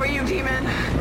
[0.00, 0.99] over you, demon.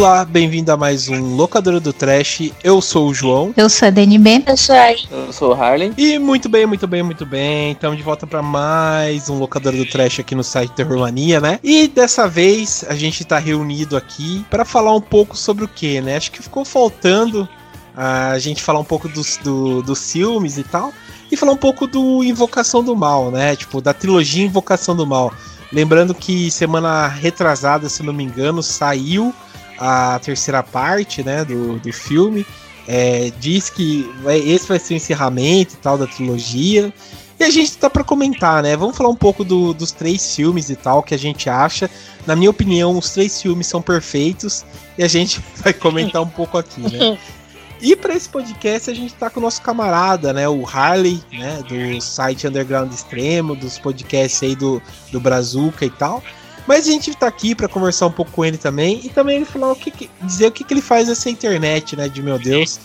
[0.00, 2.52] Olá, bem-vindo a mais um Locadora do Trash.
[2.64, 3.52] Eu sou o João.
[3.54, 4.44] Eu sou a DNB.
[4.46, 5.92] Eu sou a Eu sou o Harley.
[5.94, 7.72] E muito bem, muito bem, muito bem.
[7.72, 11.60] Estamos de volta para mais um Locadora do Trash aqui no site Terrormania, né?
[11.62, 16.00] E dessa vez a gente tá reunido aqui para falar um pouco sobre o que,
[16.00, 16.16] né?
[16.16, 17.46] Acho que ficou faltando
[17.94, 20.94] a gente falar um pouco dos, do, dos filmes e tal.
[21.30, 23.54] E falar um pouco do Invocação do Mal, né?
[23.54, 25.30] Tipo, da trilogia Invocação do Mal.
[25.70, 29.34] Lembrando que semana retrasada, se não me engano, saiu
[29.80, 32.46] a terceira parte, né, do, do filme.
[32.86, 36.92] É, diz que vai, esse vai ser o encerramento e tal da trilogia.
[37.38, 38.76] E a gente tá para comentar, né?
[38.76, 41.88] Vamos falar um pouco do, dos três filmes e tal que a gente acha.
[42.26, 44.64] Na minha opinião, os três filmes são perfeitos
[44.98, 47.18] e a gente vai comentar um pouco aqui, né?
[47.82, 51.62] E para esse podcast a gente tá com o nosso camarada, né, o Harley, né,
[51.66, 56.22] do site Underground Extremo, dos podcasts aí do, do Brazuca e tal.
[56.66, 59.44] Mas a gente tá aqui para conversar um pouco com ele também e também ele
[59.44, 62.38] falar o que, que dizer o que, que ele faz nessa internet, né, de meu
[62.38, 62.78] Deus.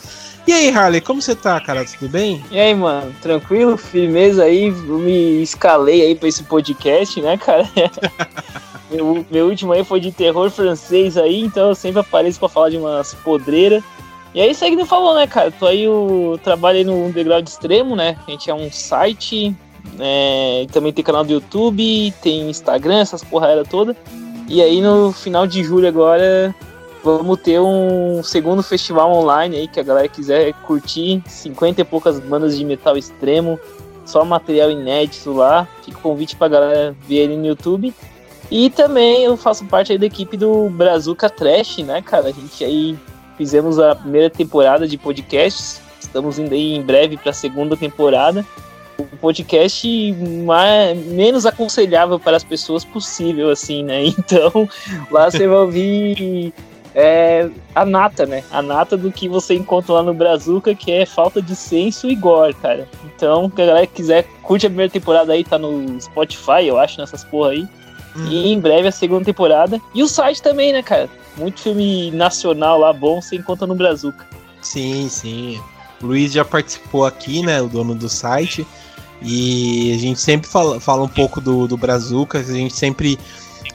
[0.47, 1.83] E aí, Harley, como você tá, cara?
[1.85, 2.43] Tudo bem?
[2.51, 3.11] E aí, mano?
[3.19, 3.77] Tranquilo?
[3.77, 4.67] Firmeza aí?
[4.67, 7.67] Eu me escalei aí pra esse podcast, né, cara?
[8.91, 12.69] meu, meu último aí foi de terror francês aí, então eu sempre apareço pra falar
[12.69, 13.83] de umas podreiras.
[14.35, 15.49] E é aí que não falou, né, cara?
[15.49, 18.17] Tô aí, o trabalho aí no Underground Extremo, né?
[18.27, 19.55] A gente é um site,
[19.99, 23.95] é, também tem canal do YouTube, tem Instagram, essas porra toda.
[24.47, 26.53] E aí no final de julho agora
[27.03, 32.19] vamos ter um segundo festival online aí que a galera quiser curtir, 50 e poucas
[32.19, 33.59] bandas de metal extremo,
[34.05, 35.67] só material inédito lá.
[35.83, 37.93] Fica o convite pra galera ver ele no YouTube.
[38.51, 42.27] E também eu faço parte aí da equipe do Brazuca Trash, né, cara?
[42.27, 42.97] A gente aí
[43.37, 45.81] fizemos a primeira temporada de podcasts.
[45.99, 48.45] Estamos indo aí em breve para a segunda temporada
[48.97, 50.13] o podcast
[50.45, 54.03] mais, menos aconselhável para as pessoas possível, assim, né?
[54.17, 54.69] Então,
[55.11, 56.53] lá você vai ouvir
[56.95, 58.43] é, a nata, né?
[58.49, 62.15] A nata do que você encontra lá no Brazuca, que é falta de senso e
[62.15, 62.87] gore, cara.
[63.03, 66.99] Então, se a galera quiser, curte a primeira temporada aí, tá no Spotify, eu acho,
[66.99, 67.67] nessas porra aí.
[68.15, 68.27] Hum.
[68.27, 69.79] E em breve a segunda temporada.
[69.93, 71.09] E o site também, né, cara?
[71.35, 74.25] Muito filme nacional lá bom você encontra no Brazuca.
[74.61, 75.61] Sim, sim.
[76.01, 77.61] O Luiz já participou aqui, né?
[77.61, 78.65] O dono do site.
[79.25, 83.17] E a gente sempre fala, fala um pouco do, do Brazuca, a gente sempre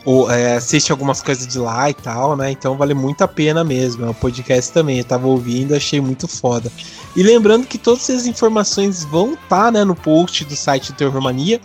[0.05, 2.51] ou, é, assiste algumas coisas de lá e tal, né?
[2.51, 4.07] Então vale muito a pena mesmo.
[4.07, 4.99] É um podcast também.
[4.99, 6.71] Eu tava ouvindo, achei muito foda.
[7.17, 10.97] E lembrando que todas essas informações vão estar tá, né, no post do site do
[10.97, 11.61] Terror Mania.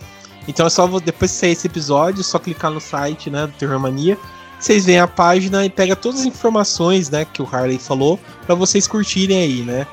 [0.47, 3.53] Então é só depois que sair esse episódio, é só clicar no site né, do
[3.53, 4.17] Terror Mania.
[4.59, 8.55] Vocês veem a página e pega todas as informações né, que o Harley falou para
[8.55, 9.85] vocês curtirem aí, né?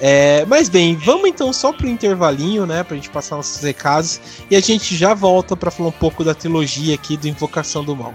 [0.00, 4.20] É, mas bem, vamos então só pro intervalinho, né, pra gente passar nossos recados
[4.50, 7.96] e a gente já volta para falar um pouco da trilogia aqui do Invocação do
[7.96, 8.14] Mal.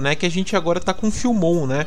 [0.00, 0.14] né?
[0.14, 1.86] Que a gente agora tá com Filmon, né?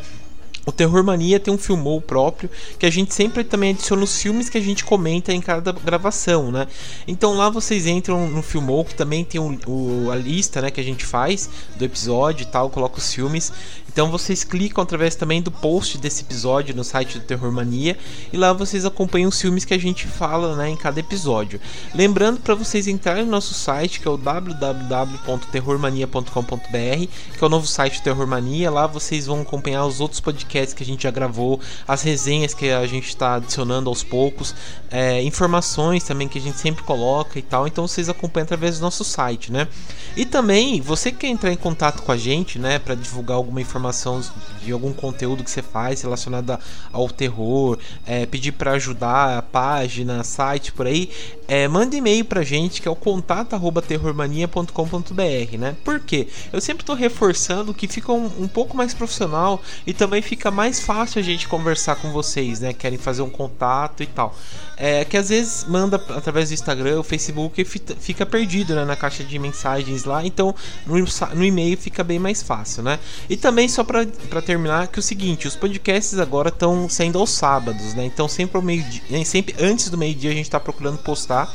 [0.65, 2.49] O Terror Mania tem um filmou próprio
[2.79, 6.53] que a gente sempre também adiciona os filmes que a gente comenta em cada gravação,
[6.53, 6.67] né?
[7.05, 10.79] Então lá vocês entram no filmou que também tem o, o, a lista, né, que
[10.79, 13.51] a gente faz do episódio e tal, coloca os filmes.
[13.91, 17.97] Então vocês clicam através também do post desse episódio no site do Terror Mania
[18.31, 21.59] e lá vocês acompanham os filmes que a gente fala, né, em cada episódio.
[21.93, 27.07] Lembrando para vocês entrarem no nosso site que é o www.terrormania.com.br,
[27.37, 28.71] que é o novo site do Terror Mania.
[28.71, 32.69] Lá vocês vão acompanhar os outros podcasts que a gente já gravou, as resenhas que
[32.69, 34.53] a gente está adicionando aos poucos,
[34.91, 37.67] é, informações também que a gente sempre coloca e tal.
[37.67, 39.67] Então vocês acompanham através do nosso site, né?
[40.15, 43.59] E também você que quer entrar em contato com a gente, né, para divulgar alguma
[43.59, 44.21] informação
[44.63, 46.57] de algum conteúdo que você faz relacionado
[46.91, 51.09] ao terror, é, pedir para ajudar a página, site por aí,
[51.47, 55.75] é, manda e-mail pra gente que é o contato@terrormania.com.br, né?
[55.83, 56.27] Por quê?
[56.51, 60.79] Eu sempre tô reforçando que fica um, um, pouco mais profissional e também fica mais
[60.79, 62.73] fácil a gente conversar com vocês, né?
[62.73, 64.35] Querem fazer um contato e tal.
[64.75, 68.95] É, que às vezes manda através do Instagram, o Facebook e fica perdido né, na
[68.95, 70.53] caixa de mensagens lá, então
[70.85, 70.95] no,
[71.35, 72.99] no e-mail fica bem mais fácil, né?
[73.29, 74.05] E também só para
[74.41, 78.05] terminar que é o seguinte, os podcasts agora estão saindo aos sábados, né?
[78.05, 81.53] Então sempre ao meio dia, sempre antes do meio dia a gente está procurando postar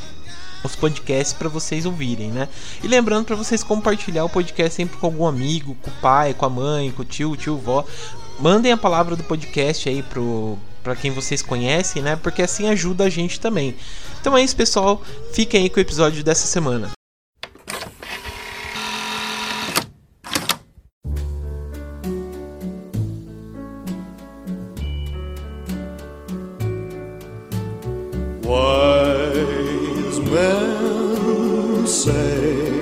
[0.63, 2.49] os podcasts para vocês ouvirem, né?
[2.83, 6.47] E lembrando para vocês compartilhar o podcast sempre com algum amigo, com o pai, com
[6.47, 7.85] a mãe, com o tio, tio, vó.
[8.39, 12.17] Mandem a palavra do podcast aí pro para quem vocês conhecem, né?
[12.17, 13.77] Porque assim ajuda a gente também.
[14.21, 15.03] Então é isso, pessoal.
[15.33, 16.98] Fiquem aí com o episódio dessa semana.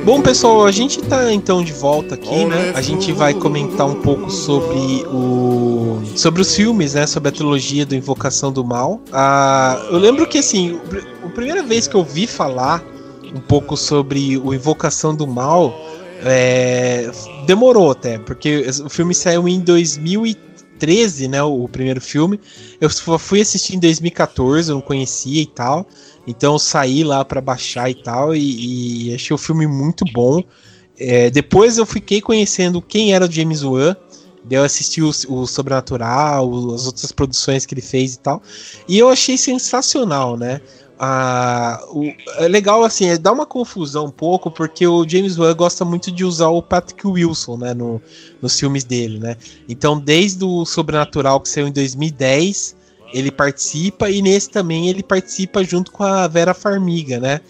[0.06, 2.70] Bom, pessoal, a gente tá então de volta aqui, né?
[2.76, 7.08] A gente vai comentar um pouco sobre o sobre os filmes, né?
[7.08, 9.00] Sobre a trilogia do Invocação do Mal.
[9.12, 10.78] Ah, eu lembro que assim,
[11.24, 12.84] a primeira vez que eu vi falar
[13.34, 15.74] um pouco sobre o Invocação do Mal
[16.24, 17.10] é,
[17.44, 21.42] demorou até, porque o filme saiu em 2013, né?
[21.42, 22.38] O, o primeiro filme.
[22.80, 22.88] Eu
[23.18, 25.84] fui assistir em 2014, eu não conhecia e tal.
[26.26, 30.42] Então eu saí lá para baixar e tal, e, e, achei o filme muito bom.
[30.98, 33.94] É, depois eu fiquei conhecendo quem era o James Wan,
[34.48, 38.42] eu assisti o, o, Sobrenatural, as outras produções que ele fez e tal,
[38.88, 40.60] e eu achei sensacional, né?
[40.98, 42.04] Ah, o,
[42.38, 46.10] é legal assim, é, dá uma confusão um pouco, porque o James Wan gosta muito
[46.10, 48.00] de usar o Patrick Wilson, né, no,
[48.40, 49.36] nos filmes dele, né?
[49.68, 52.76] Então, desde o Sobrenatural que saiu em 2010
[53.12, 57.40] ele participa e nesse também ele participa junto com a Vera Farmiga, né?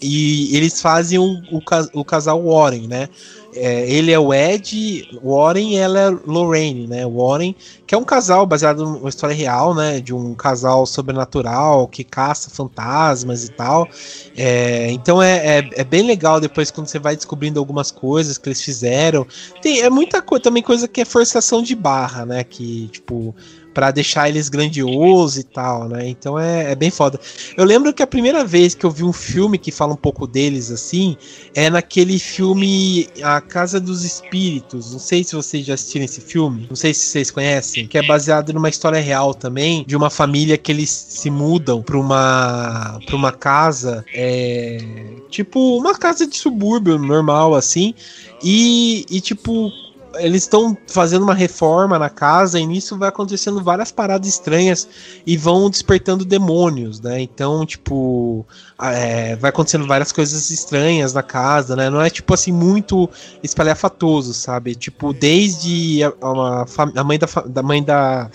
[0.00, 1.60] E eles fazem o, o,
[1.94, 3.08] o casal Warren, né?
[3.54, 7.06] É, ele é o Ed Warren e ela é Lorraine, né?
[7.06, 7.54] Warren,
[7.86, 9.98] que é um casal baseado numa história real, né?
[9.98, 13.88] De um casal sobrenatural que caça fantasmas e tal.
[14.36, 18.46] É, então é, é, é, bem legal depois quando você vai descobrindo algumas coisas que
[18.46, 19.26] eles fizeram.
[19.62, 22.44] Tem, é muita coisa, também coisa que é forçação de barra, né?
[22.44, 23.34] Que, tipo,
[23.76, 26.08] para deixar eles grandiosos e tal, né?
[26.08, 27.20] Então é, é, bem foda.
[27.58, 30.26] Eu lembro que a primeira vez que eu vi um filme que fala um pouco
[30.26, 31.14] deles assim
[31.54, 34.92] é naquele filme A Casa dos Espíritos.
[34.92, 38.02] Não sei se vocês já assistiram esse filme, não sei se vocês conhecem, que é
[38.02, 43.14] baseado numa história real também de uma família que eles se mudam para uma para
[43.14, 44.78] uma casa, é,
[45.28, 47.92] tipo uma casa de subúrbio normal assim.
[48.42, 49.70] E, e tipo,
[50.18, 54.88] eles estão fazendo uma reforma na casa e nisso vai acontecendo várias paradas estranhas
[55.26, 57.20] e vão despertando demônios, né?
[57.20, 58.46] Então, tipo,
[58.80, 61.90] é, vai acontecendo várias coisas estranhas na casa, né?
[61.90, 63.08] Não é tipo assim muito
[63.42, 64.74] espalhafatoso, sabe?
[64.74, 66.66] Tipo, desde a, a,
[67.00, 68.30] a mãe da, da mãe da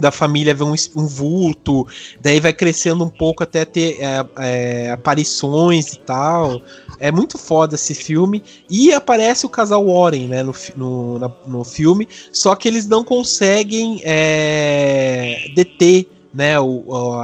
[0.00, 1.86] da família ver um, um, vulto,
[2.20, 6.60] daí vai crescendo um pouco até ter é, é, aparições e tal.
[6.98, 8.42] É muito foda esse filme.
[8.68, 13.04] E aparece o casal Warren, né, no, no, na, no filme, só que eles não
[13.04, 17.22] conseguem é, deter né, o, o,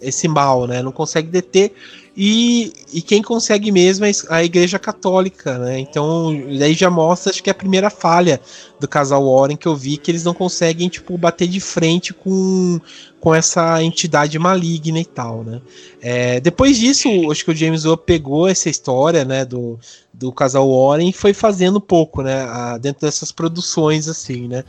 [0.00, 0.82] esse mal, né?
[0.82, 1.72] Não consegue deter.
[2.20, 5.78] E, e quem consegue mesmo é a Igreja Católica, né?
[5.78, 8.40] Então, daí já mostra, acho que é a primeira falha
[8.80, 12.80] do casal Warren que eu vi, que eles não conseguem, tipo, bater de frente com,
[13.20, 15.62] com essa entidade maligna e tal, né?
[16.02, 19.78] É, depois disso, acho que o James Wan pegou essa história, né, do,
[20.12, 24.64] do casal Warren e foi fazendo pouco, né, a, dentro dessas produções, assim, né?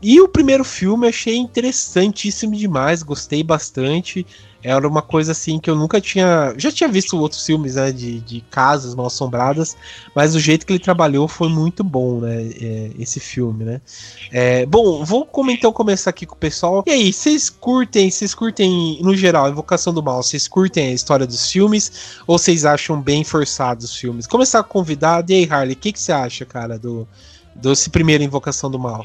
[0.00, 4.24] E o primeiro filme eu achei interessantíssimo demais, gostei bastante.
[4.68, 6.52] Era uma coisa assim que eu nunca tinha.
[6.56, 9.76] Já tinha visto outros filmes né, de, de casas mal assombradas,
[10.12, 12.50] mas o jeito que ele trabalhou foi muito bom, né?
[12.60, 13.80] É, esse filme, né?
[14.32, 16.82] É, bom, vou então começar aqui com o pessoal.
[16.84, 21.28] E aí, vocês curtem, vocês curtem, no geral, Invocação do Mal, vocês curtem a história
[21.28, 24.26] dos filmes ou vocês acham bem forçados os filmes?
[24.26, 27.06] Começar com o convidado, e aí, Harley, o que, que você acha, cara, do,
[27.54, 29.04] desse primeiro Invocação do Mal?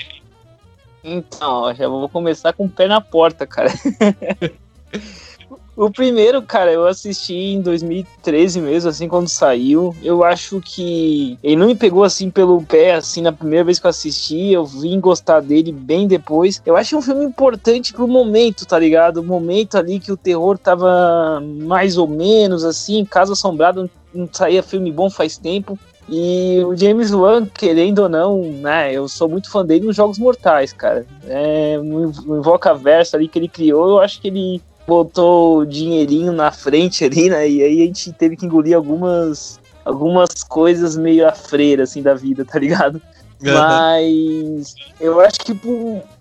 [1.03, 3.72] Então, já vou começar com o pé na porta, cara.
[5.75, 9.96] O primeiro, cara, eu assisti em 2013 mesmo, assim, quando saiu.
[10.04, 13.86] Eu acho que ele não me pegou assim pelo pé, assim, na primeira vez que
[13.86, 14.51] eu assisti.
[14.51, 16.62] Eu vim gostar dele bem depois.
[16.66, 19.18] Eu acho um filme importante pro momento, tá ligado?
[19.18, 24.62] O momento ali que o terror tava mais ou menos assim, Casa Assombrada não saía
[24.62, 25.80] filme bom faz tempo.
[26.10, 30.20] E o James Wan, querendo ou não, né, eu sou muito fã dele nos Jogos
[30.20, 31.06] Mortais, cara.
[31.25, 36.31] É, no Invoca Verso ali que ele criou, eu acho que ele botou o dinheirinho
[36.31, 37.47] na frente ali, né?
[37.47, 42.13] E aí a gente teve que engolir algumas, algumas coisas meio a freira, assim, da
[42.13, 43.01] vida, tá ligado?
[43.43, 43.53] Uhum.
[43.53, 45.59] Mas eu acho que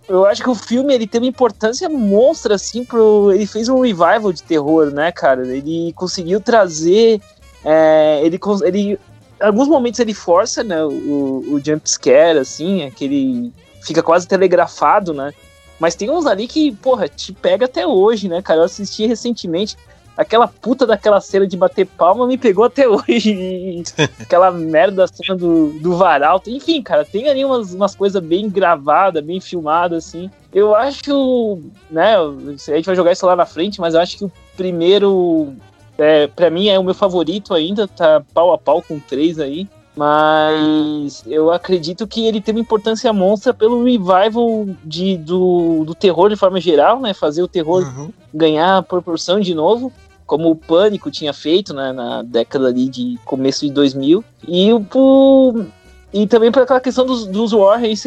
[0.08, 3.80] eu acho que o filme ele tem uma importância monstra assim pro ele fez um
[3.80, 5.46] revival de terror, né, cara?
[5.46, 7.20] Ele conseguiu trazer
[7.62, 8.98] é, ele ele
[9.40, 13.52] em alguns momentos ele força, né, o, o jump scare assim, aquele
[13.82, 15.32] fica quase telegrafado, né?
[15.80, 18.60] Mas tem uns ali que, porra, te pega até hoje, né, cara?
[18.60, 19.76] Eu assisti recentemente.
[20.14, 23.82] Aquela puta daquela cena de bater palma me pegou até hoje.
[24.20, 26.42] Aquela merda cena do, do varal.
[26.46, 30.30] Enfim, cara, tem ali umas, umas coisas bem gravadas, bem filmadas, assim.
[30.52, 31.58] Eu acho,
[31.90, 35.54] né, a gente vai jogar isso lá na frente, mas eu acho que o primeiro,
[35.96, 39.66] é, para mim, é o meu favorito ainda, tá pau a pau com três aí.
[40.00, 46.30] Mas eu acredito que ele tem uma importância monstra pelo revival de, do, do terror
[46.30, 47.12] de forma geral, né?
[47.12, 48.10] Fazer o terror uhum.
[48.32, 49.92] ganhar proporção de novo,
[50.24, 54.24] como o Pânico tinha feito né, na década ali de começo de 2000.
[54.48, 55.66] E o,
[56.14, 58.02] e também para aquela questão dos, dos Warriors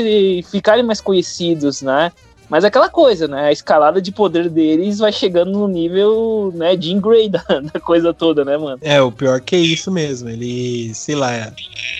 [0.50, 2.12] ficarem mais conhecidos, né?
[2.53, 3.48] Mas é aquela coisa, né?
[3.48, 7.43] A escalada de poder deles vai chegando no nível, né, Jean Grey da,
[7.74, 8.77] da coisa toda, né, mano?
[8.79, 10.29] É, o pior que é isso mesmo.
[10.29, 11.51] Ele, sei lá,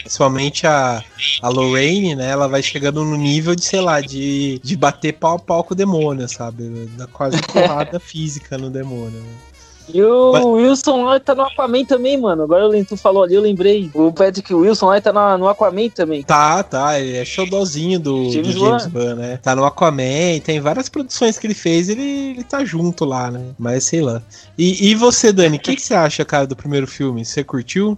[0.02, 1.04] principalmente a,
[1.42, 2.30] a Lorraine, né?
[2.30, 5.74] Ela vai chegando no nível de, sei lá, de, de bater pau a pau com
[5.74, 6.88] o demônio, sabe?
[7.00, 9.22] Dá quase porrada física no demônio.
[9.22, 9.53] Né?
[9.90, 10.46] E o Mas...
[10.46, 12.44] Wilson lá tá no Aquaman também, mano.
[12.44, 13.90] Agora tu falou ali, eu lembrei.
[13.94, 16.24] O Patrick Wilson lá tá no, no Aquaman também.
[16.24, 17.00] Tá, tá.
[17.00, 19.40] Ele é showdozinho do James, do James Wan, né?
[19.42, 23.48] Tá no Aquaman, tem várias produções que ele fez, ele, ele tá junto lá, né?
[23.58, 24.22] Mas sei lá.
[24.58, 27.26] E, e você, Dani, o que, que você acha, cara, do primeiro filme?
[27.26, 27.98] Você curtiu?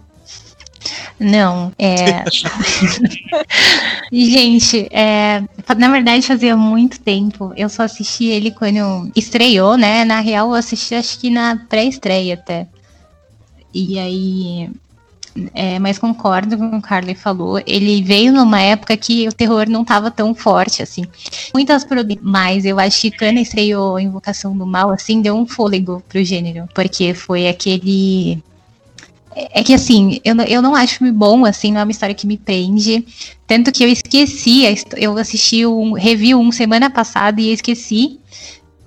[1.18, 2.24] Não, é.
[4.12, 5.42] Gente, é...
[5.76, 7.52] na verdade fazia muito tempo.
[7.56, 10.04] Eu só assisti ele quando estreou, né?
[10.04, 12.66] Na real, eu assisti acho que na pré-estreia até.
[13.72, 14.70] E aí.
[15.52, 17.60] É, mas concordo com o que o Carly falou.
[17.66, 21.04] Ele veio numa época que o terror não estava tão forte, assim.
[21.52, 21.86] Muitas
[22.22, 26.66] mas eu acho que quando estreou Invocação do Mal, assim, deu um fôlego pro gênero.
[26.74, 28.42] Porque foi aquele
[29.36, 32.26] é que assim, eu, eu não acho filme bom, assim, não é uma história que
[32.26, 33.06] me prende.
[33.46, 34.62] Tanto que eu esqueci,
[34.96, 38.18] eu assisti um, revi um semana passada e esqueci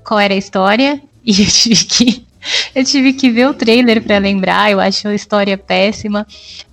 [0.04, 1.02] qual era a história.
[1.22, 2.26] E eu tive que,
[2.74, 6.26] eu tive que ver o trailer para lembrar, eu acho a história péssima.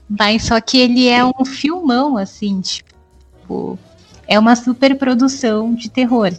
[0.08, 3.78] Mas só que ele é um filmão, assim, tipo.
[4.26, 6.32] É uma super produção de terror.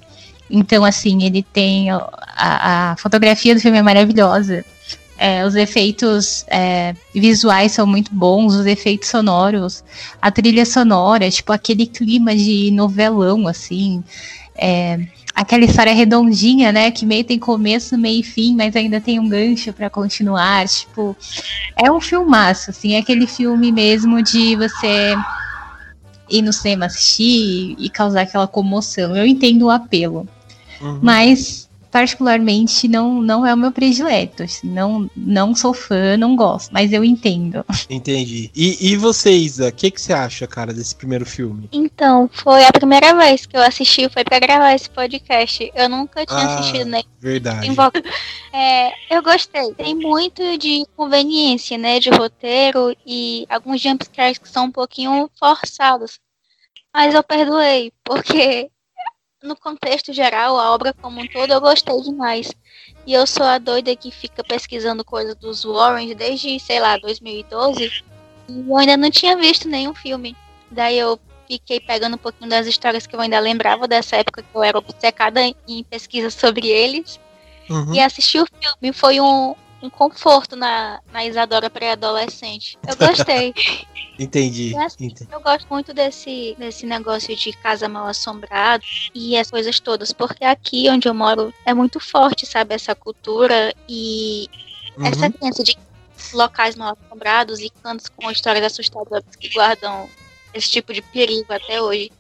[0.50, 1.92] Então, assim, ele tem.
[1.92, 4.66] A, a fotografia do filme é maravilhosa.
[5.18, 9.84] É, os efeitos é, visuais são muito bons, os efeitos sonoros,
[10.22, 14.04] a trilha sonora, tipo aquele clima de novelão, assim.
[14.56, 15.00] É,
[15.38, 16.90] aquela história redondinha, né?
[16.90, 20.68] Que meio tem começo, meio e fim, mas ainda tem um gancho para continuar.
[20.68, 21.16] Tipo,
[21.76, 25.16] é um filmaço, assim, é aquele filme mesmo de você
[26.30, 29.16] ir no cinema assistir e causar aquela comoção.
[29.16, 30.28] Eu entendo o apelo.
[30.82, 31.00] Uhum.
[31.02, 34.44] Mas particularmente não, não é o meu predileto.
[34.44, 37.66] Assim, não, não sou fã, não gosto, mas eu entendo.
[37.90, 38.52] Entendi.
[38.56, 41.70] E, e você, Isa, o que, que você acha, cara, desse primeiro filme?
[41.72, 45.72] Então, foi a primeira vez que eu assisti, foi para gravar esse podcast.
[45.76, 47.68] Eu nunca tinha Ah, assistido nem Verdade.
[48.54, 49.74] É, eu gostei.
[49.74, 52.00] Tem muito de conveniência, né?
[52.00, 56.20] De roteiro e alguns jumpscares que são um pouquinho forçados.
[56.94, 58.70] Mas eu perdoei, porque
[59.44, 62.52] no contexto geral, a obra como um todo, eu gostei demais.
[63.06, 68.04] E eu sou a doida que fica pesquisando coisas dos Warren desde, sei lá, 2012.
[68.50, 70.36] E eu ainda não tinha visto nenhum filme.
[70.72, 74.56] Daí eu fiquei pegando um pouquinho das histórias que eu ainda lembrava dessa época que
[74.56, 77.20] eu era obcecada em pesquisa sobre eles.
[77.70, 77.94] Uhum.
[77.94, 82.78] E assistir o filme foi um, um conforto na, na Isadora pré-adolescente.
[82.88, 83.54] Eu gostei.
[84.20, 84.74] Entendi.
[84.74, 85.28] Eu acho- Entendi.
[85.32, 90.44] Eu gosto muito desse, desse negócio de casa mal assombrada e as coisas todas, porque
[90.44, 94.48] aqui onde eu moro é muito forte, sabe, essa cultura e
[95.04, 95.32] essa Uhum.
[95.32, 95.78] crença de
[96.34, 100.10] locais mal assombrados e cantos com histórias assustadoras que guardam
[100.52, 102.12] esse tipo de perigo até hoje.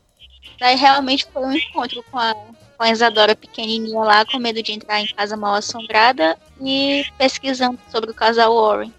[0.59, 2.35] Daí realmente foi um encontro com a,
[2.77, 7.79] com a Isadora pequenininha lá, com medo de entrar em casa mal assombrada e pesquisando
[7.91, 8.93] sobre o casal Warren.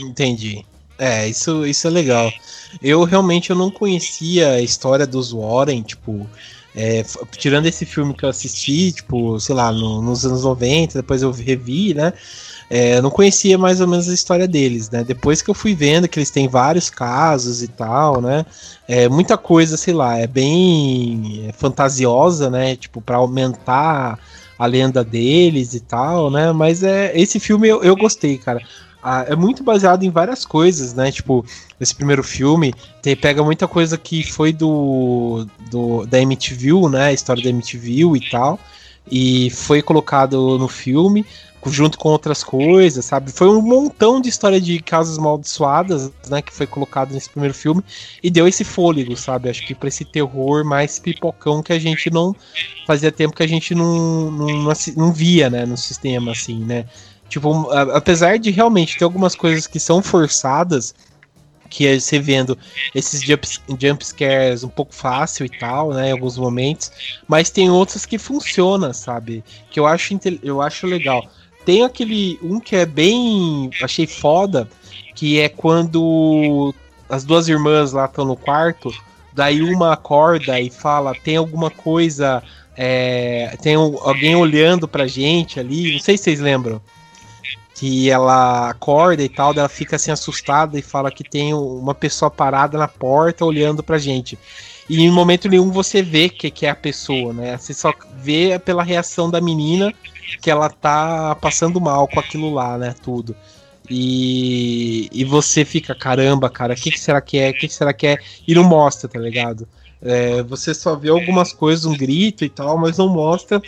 [0.00, 0.64] Entendi.
[0.98, 2.30] É, isso, isso é legal.
[2.80, 6.28] Eu realmente eu não conhecia a história dos Warren, tipo,
[6.74, 7.02] é,
[7.38, 11.30] tirando esse filme que eu assisti, tipo, sei lá, no- nos anos 90, depois eu
[11.30, 12.12] revi, né?
[12.72, 15.02] É, eu não conhecia mais ou menos a história deles, né?
[15.02, 18.46] Depois que eu fui vendo que eles têm vários casos e tal, né?
[18.86, 22.76] É, muita coisa, sei lá, é bem é, fantasiosa, né?
[22.76, 24.20] Tipo, pra aumentar
[24.56, 26.52] a lenda deles e tal, né?
[26.52, 28.62] Mas é esse filme eu, eu gostei, cara.
[29.02, 31.10] Ah, é muito baseado em várias coisas, né?
[31.10, 31.44] Tipo,
[31.80, 32.72] esse primeiro filme
[33.02, 37.06] tem, pega muita coisa que foi do, do da MTV, né?
[37.06, 38.60] A história da MTV e tal.
[39.10, 41.26] E foi colocado no filme
[41.66, 43.30] junto com outras coisas, sabe?
[43.30, 46.40] Foi um montão de história de casas amaldiçoadas, né?
[46.40, 47.82] Que foi colocado nesse primeiro filme
[48.22, 49.50] e deu esse fôlego, sabe?
[49.50, 52.34] Acho que pra esse terror mais pipocão que a gente não
[52.86, 55.66] fazia tempo que a gente não, não, não, não via, né?
[55.66, 56.86] No sistema, assim, né?
[57.28, 60.94] Tipo, apesar de realmente ter algumas coisas que são forçadas,
[61.70, 62.58] que é você vendo
[62.92, 64.04] esses jumps, jump
[64.64, 66.90] um pouco fácil e tal, né, em alguns momentos,
[67.28, 69.44] mas tem outras que funcionam, sabe?
[69.70, 71.24] Que eu acho, eu acho legal.
[71.64, 74.68] Tem aquele um que é bem, achei foda,
[75.14, 76.74] que é quando
[77.08, 78.92] as duas irmãs lá estão no quarto,
[79.32, 82.42] daí uma acorda e fala, tem alguma coisa,
[82.76, 86.80] é, tem alguém olhando pra gente ali, não sei se vocês lembram
[87.74, 92.30] que ela acorda e tal, ela fica assim assustada e fala que tem uma pessoa
[92.30, 94.38] parada na porta olhando pra gente.
[94.90, 97.56] E em momento nenhum você vê que, que é a pessoa, né?
[97.56, 99.94] Você só vê pela reação da menina
[100.42, 102.92] que ela tá passando mal com aquilo lá, né?
[103.00, 103.36] Tudo.
[103.88, 107.50] E, e você fica, caramba, cara, o que, que será que é?
[107.50, 108.18] O que, que será que é?
[108.48, 109.68] E não mostra, tá ligado?
[110.02, 113.62] É, você só vê algumas coisas, um grito e tal, mas não mostra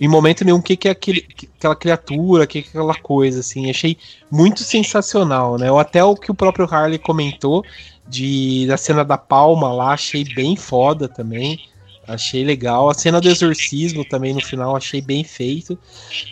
[0.00, 2.70] em momento nenhum o que, que é aquele, que- aquela criatura, o que, que é
[2.70, 3.68] aquela coisa, assim.
[3.68, 3.96] Achei
[4.30, 5.70] muito sensacional, né?
[5.72, 7.64] Ou até o que o próprio Harley comentou
[8.12, 11.58] de, da cena da palma lá, achei bem foda também.
[12.06, 12.90] Achei legal.
[12.90, 15.78] A cena do exorcismo também no final achei bem feito.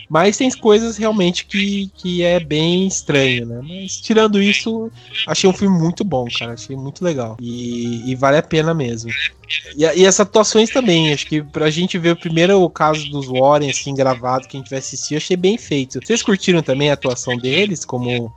[0.09, 3.61] Mas tem coisas realmente que, que é bem estranho, né?
[3.63, 4.91] Mas tirando isso,
[5.25, 6.53] achei um filme muito bom, cara.
[6.53, 7.37] Achei muito legal.
[7.39, 9.09] E, e vale a pena mesmo.
[9.75, 13.71] E, e as atuações também, acho que pra gente ver o primeiro caso dos Warren,
[13.71, 15.99] assim, gravado, que a gente vai assistir, achei bem feito.
[16.05, 18.31] Vocês curtiram também a atuação deles, como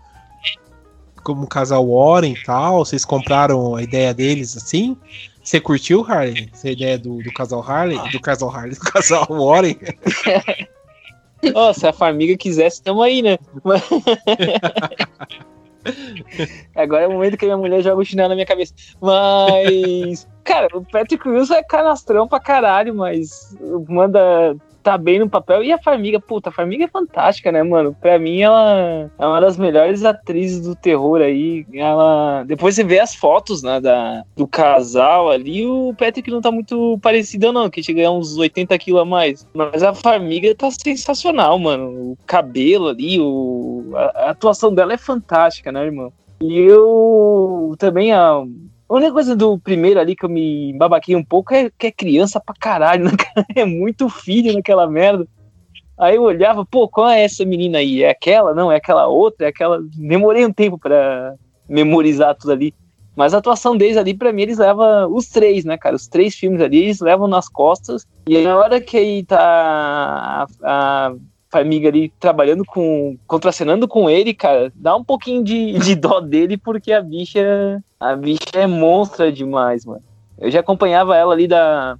[1.25, 2.85] como casal Warren e tal?
[2.85, 4.97] Vocês compraram a ideia deles, assim?
[5.43, 6.49] Você curtiu, Harley?
[6.53, 7.99] Essa ideia do, do casal Harley?
[8.13, 9.77] Do casal Harley, do casal Warren?
[11.55, 13.39] Ó, se a família quisesse, tamo aí, né?
[16.75, 18.73] Agora é o momento que a minha mulher joga o chinelo na minha cabeça.
[19.01, 23.55] Mas, cara, o Patrick Wilson é canastrão pra caralho, mas
[23.89, 24.57] manda.
[24.85, 25.65] Tá bem no papel.
[25.65, 27.97] E a Farmiga, puta, a Farmiga é fantástica, né, mano?
[27.99, 31.65] Pra mim, ela é uma das melhores atrizes do terror aí.
[31.73, 32.45] Ela.
[32.45, 35.67] Depois você vê as fotos, né, da, do casal ali.
[35.67, 39.49] O Patrick não tá muito parecido, não, que chega a uns 80 quilos a mais.
[39.55, 42.13] Mas a Farmiga tá sensacional, mano.
[42.13, 43.91] O cabelo ali, o...
[43.95, 46.13] a, a atuação dela é fantástica, né, irmão?
[46.43, 48.45] E eu também, a,
[48.89, 51.93] a única coisa do primeiro ali que eu me babaquei um pouco é que é
[51.93, 53.13] criança pra caralho, né?
[53.55, 55.27] É muito filho naquela merda.
[55.97, 58.03] Aí eu olhava, pô, qual é essa menina aí?
[58.03, 58.53] É aquela?
[58.53, 59.47] Não, é aquela outra?
[59.47, 59.81] É aquela.
[59.97, 61.35] Demorei um tempo pra
[61.69, 62.75] memorizar tudo ali.
[63.17, 65.95] Mas a atuação deles ali, pra mim, eles levam os três, né, cara?
[65.95, 68.05] Os três filmes ali, eles levam nas costas.
[68.27, 71.15] E aí, na hora que aí tá a, a
[71.49, 73.17] Farmiga ali trabalhando com.
[73.29, 77.81] contracenando com ele, cara, dá um pouquinho de, de dó dele, porque a bicha.
[78.05, 80.03] A bicha é monstra demais, mano.
[80.39, 81.97] Eu já acompanhava ela ali da.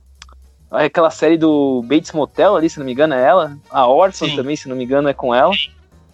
[0.71, 3.57] Aquela série do Bates Motel ali, se não me engano, é ela.
[3.71, 4.37] A Orson Sim.
[4.37, 5.55] também, se não me engano, é com ela.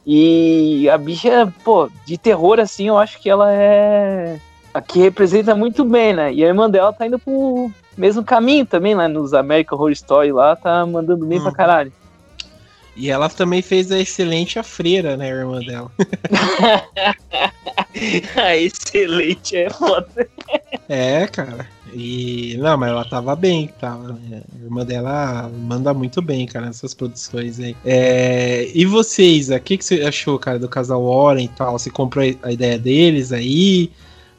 [0.07, 4.39] E a bicha, pô, de terror assim, eu acho que ela é.
[4.73, 6.33] A que representa muito bem, né?
[6.33, 10.31] E a irmã dela tá indo pro mesmo caminho também, lá nos American Horror Story
[10.31, 11.55] lá, tá mandando bem pra Uhum.
[11.57, 11.93] caralho.
[12.97, 15.91] E ela também fez a excelente A Freira, né, a irmã dela.
[18.37, 20.29] Ah, excelente, é foda.
[20.89, 21.67] É, cara.
[21.93, 22.57] E.
[22.59, 24.13] Não, mas ela tava bem, tava.
[24.13, 24.43] né?
[24.55, 27.77] A irmã dela manda muito bem, cara, nessas produções aí.
[27.85, 31.79] É, E você, Isa, o que, que você achou, cara, do casal Warren e tal?
[31.79, 33.91] Você comprou a ideia deles aí?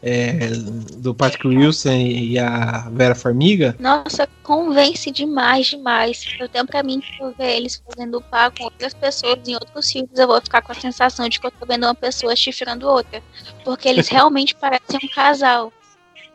[0.04, 0.50] É,
[0.98, 3.76] do Patrick Wilson e a Vera Farmiga?
[3.80, 6.26] Nossa, convence demais, demais.
[6.40, 9.92] Eu tenho pra mim que eu ver eles fazendo par com outras pessoas em outros
[9.92, 12.90] filmes, eu vou ficar com a sensação de que eu tô vendo uma pessoa chifrando
[12.90, 13.22] outra.
[13.64, 15.72] Porque eles realmente parecem um casal.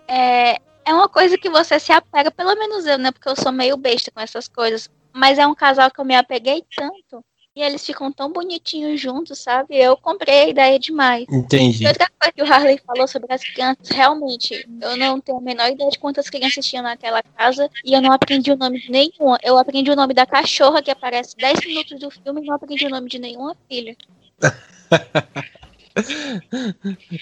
[0.06, 3.10] É, é uma coisa que você se apega, pelo menos eu, né?
[3.10, 4.88] Porque eu sou meio besta com essas coisas.
[5.12, 7.24] Mas é um casal que eu me apeguei tanto.
[7.56, 9.78] E eles ficam tão bonitinhos juntos, sabe?
[9.78, 11.24] Eu comprei a ideia demais.
[11.32, 11.84] Entendi.
[11.84, 15.40] E outra coisa que o Harley falou sobre as crianças, realmente, eu não tenho a
[15.40, 18.90] menor ideia de quantas crianças tinham naquela casa e eu não aprendi o nome de
[18.90, 19.38] nenhuma.
[19.42, 22.84] Eu aprendi o nome da cachorra que aparece 10 minutos do filme e não aprendi
[22.84, 23.96] o nome de nenhuma filha.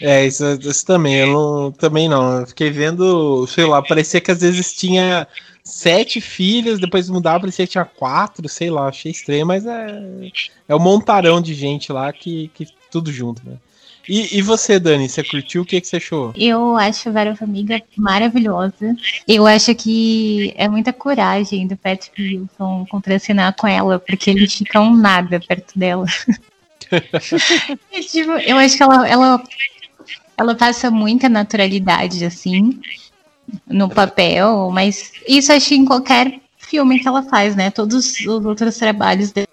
[0.01, 2.41] É, isso, isso também, eu não, também não.
[2.41, 5.29] Eu fiquei vendo, sei lá, parecia que às vezes tinha
[5.65, 10.31] sete filhos, depois mudava, parecia que tinha quatro, sei lá, achei estranho, mas é,
[10.69, 13.57] é um montarão de gente lá que, que tudo junto, né?
[14.07, 15.63] E, e você, Dani, você curtiu?
[15.63, 16.33] O que, que você achou?
[16.37, 18.95] Eu acho Vera Família maravilhosa.
[19.27, 24.95] Eu acho que é muita coragem do Patrick Wilson contracenar com ela, porque eles ficam
[24.95, 26.07] nada perto dela.
[28.11, 29.43] Tipo, eu acho que ela, ela,
[30.37, 32.79] ela passa muita naturalidade, assim,
[33.67, 37.71] no papel, mas isso acho que em qualquer filme que ela faz, né?
[37.71, 39.47] Todos os outros trabalhos dela,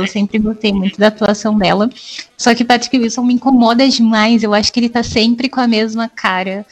[0.00, 1.88] eu sempre gostei muito da atuação dela.
[2.36, 4.42] Só que Patrick Wilson me incomoda demais.
[4.42, 6.66] Eu acho que ele tá sempre com a mesma cara.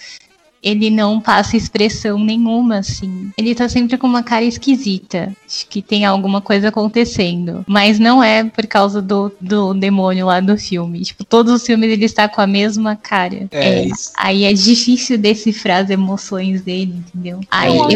[0.65, 3.31] Ele não passa expressão nenhuma, assim.
[3.37, 5.31] Ele tá sempre com uma cara esquisita.
[5.47, 7.65] Acho que tem alguma coisa acontecendo.
[7.69, 11.03] Mas não é por causa do, do demônio lá do filme.
[11.03, 13.47] Tipo, todos os filmes ele está com a mesma cara.
[13.51, 14.13] É, É, isso.
[14.17, 17.41] Aí é difícil decifrar as emoções dele, entendeu?
[17.51, 17.89] Aí eu-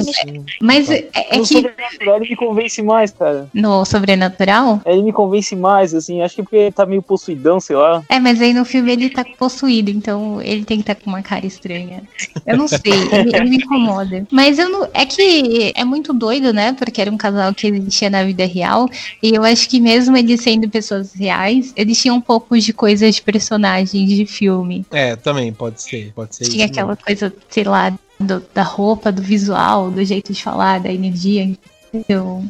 [0.61, 3.49] mas- é, é no que sobrenatural ele me convence mais, cara.
[3.55, 4.83] no sobrenatural.
[4.85, 8.03] Ele me convence mais, assim, acho que porque ele tá meio possuidão, sei lá.
[8.09, 11.23] É, mas aí no filme ele tá possuído, então ele tem que estar com uma
[11.23, 12.03] cara estranha.
[12.47, 12.81] Eu não sei,
[13.13, 14.27] ele, ele me incomoda.
[14.31, 14.89] Mas eu não.
[14.93, 16.73] É que é muito doido, né?
[16.73, 18.89] Porque era um casal que existia na vida real.
[19.23, 23.15] E eu acho que mesmo eles sendo pessoas reais, eles tinham um pouco de coisas
[23.15, 24.85] de personagens de filme.
[24.91, 27.91] É, também, pode ser, pode ser Tinha aquela coisa, sei lá,
[28.21, 31.51] do- da roupa, do visual, do jeito de falar, da energia.
[31.93, 32.45] Entendeu?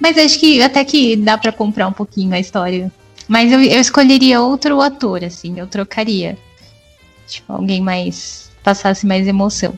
[0.00, 2.90] Mas acho que até que dá pra comprar um pouquinho a história.
[3.28, 6.36] Mas eu, eu escolheria outro ator, assim, eu trocaria.
[7.28, 8.49] Tipo, alguém mais.
[8.62, 9.74] Passasse mais emoção.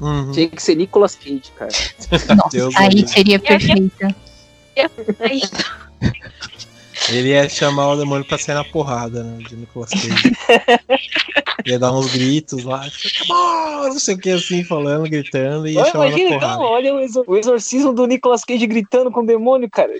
[0.00, 0.30] Uhum.
[0.32, 1.70] Tinha que ser Nicolas Cage, cara.
[2.36, 3.10] Nossa, Deus aí Deus.
[3.10, 4.14] seria perfeita.
[7.08, 9.38] Ele ia chamar o demônio pra sair na porrada, né?
[9.48, 10.32] De Nicolas Cage.
[11.64, 15.80] ia dar uns gritos lá, "Acabou!" não sei o que assim, falando, gritando, e ia
[15.82, 16.62] Olha, chamar na imagina, então, porrada.
[16.62, 19.92] olha o, exor- o exorcismo do Nicolas Cage gritando com o demônio, cara.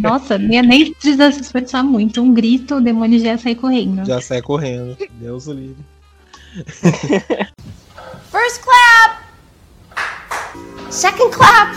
[0.00, 2.20] Nossa, nem, nem precisa se esforçar muito.
[2.22, 4.04] Um grito, o demônio já ia sair correndo.
[4.06, 4.96] Já sai correndo.
[5.20, 5.84] Deus o livre.
[8.30, 9.22] First clap.
[10.90, 11.74] Second clap.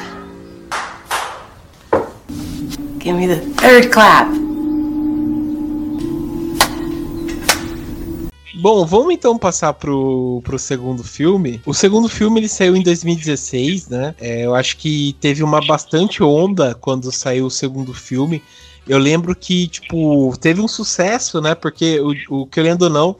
[3.00, 4.30] Give me the third clap.
[8.62, 11.62] Bom, vamos então passar pro, pro segundo filme.
[11.66, 14.16] O segundo filme ele saiu em 2016, né?
[14.20, 18.42] É, eu acho que teve uma bastante onda quando saiu o segundo filme.
[18.90, 21.54] Eu lembro que, tipo, teve um sucesso, né?
[21.54, 23.16] Porque o, o querendo ou não,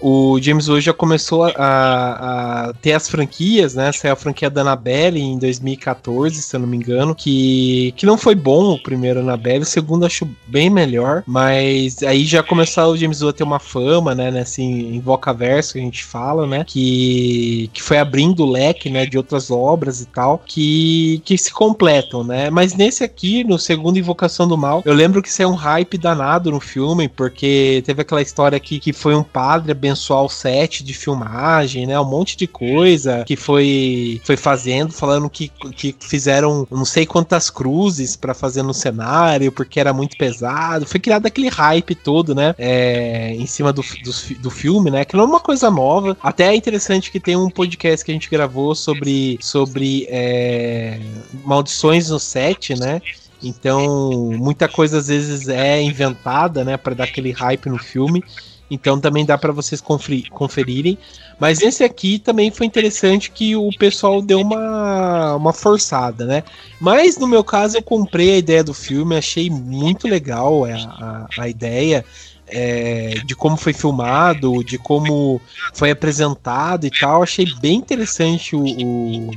[0.00, 3.92] o James Wan já começou a, a ter as franquias, né?
[3.92, 8.16] Saiu a franquia da Annabelle em 2014, se eu não me engano, que, que não
[8.16, 12.96] foi bom o primeiro Annabelle, o segundo acho bem melhor, mas aí já começou o
[12.96, 14.30] James Wan a ter uma fama, né?
[14.30, 16.64] Nesse invocaverso que a gente fala, né?
[16.66, 19.04] Que, que foi abrindo o leque, né?
[19.04, 22.48] De outras obras e tal, que, que se completam, né?
[22.48, 25.96] Mas nesse aqui, no segundo Invocação do Mal, eu lembro que isso é um hype
[25.96, 30.84] danado no filme, porque teve aquela história aqui que foi um padre abençoar o set
[30.84, 31.98] de filmagem, né?
[31.98, 37.48] Um monte de coisa que foi, foi fazendo, falando que, que fizeram não sei quantas
[37.48, 40.84] cruzes para fazer no cenário, porque era muito pesado.
[40.84, 42.54] Foi criado aquele hype todo, né?
[42.58, 45.06] É, em cima do, do, do filme, né?
[45.06, 46.14] Que não é uma coisa nova.
[46.22, 51.00] Até é interessante que tem um podcast que a gente gravou sobre, sobre é,
[51.44, 53.00] maldições no set, né?
[53.42, 58.22] Então, muita coisa às vezes é inventada, né, para dar aquele hype no filme.
[58.70, 59.82] Então também dá para vocês
[60.30, 60.96] conferirem.
[61.40, 66.44] Mas esse aqui também foi interessante que o pessoal deu uma, uma forçada, né?
[66.78, 71.26] Mas no meu caso eu comprei a ideia do filme, achei muito legal a, a,
[71.42, 72.04] a ideia
[72.52, 75.40] é, de como foi filmado, de como
[75.72, 77.22] foi apresentado e tal.
[77.22, 79.30] Achei bem interessante o, o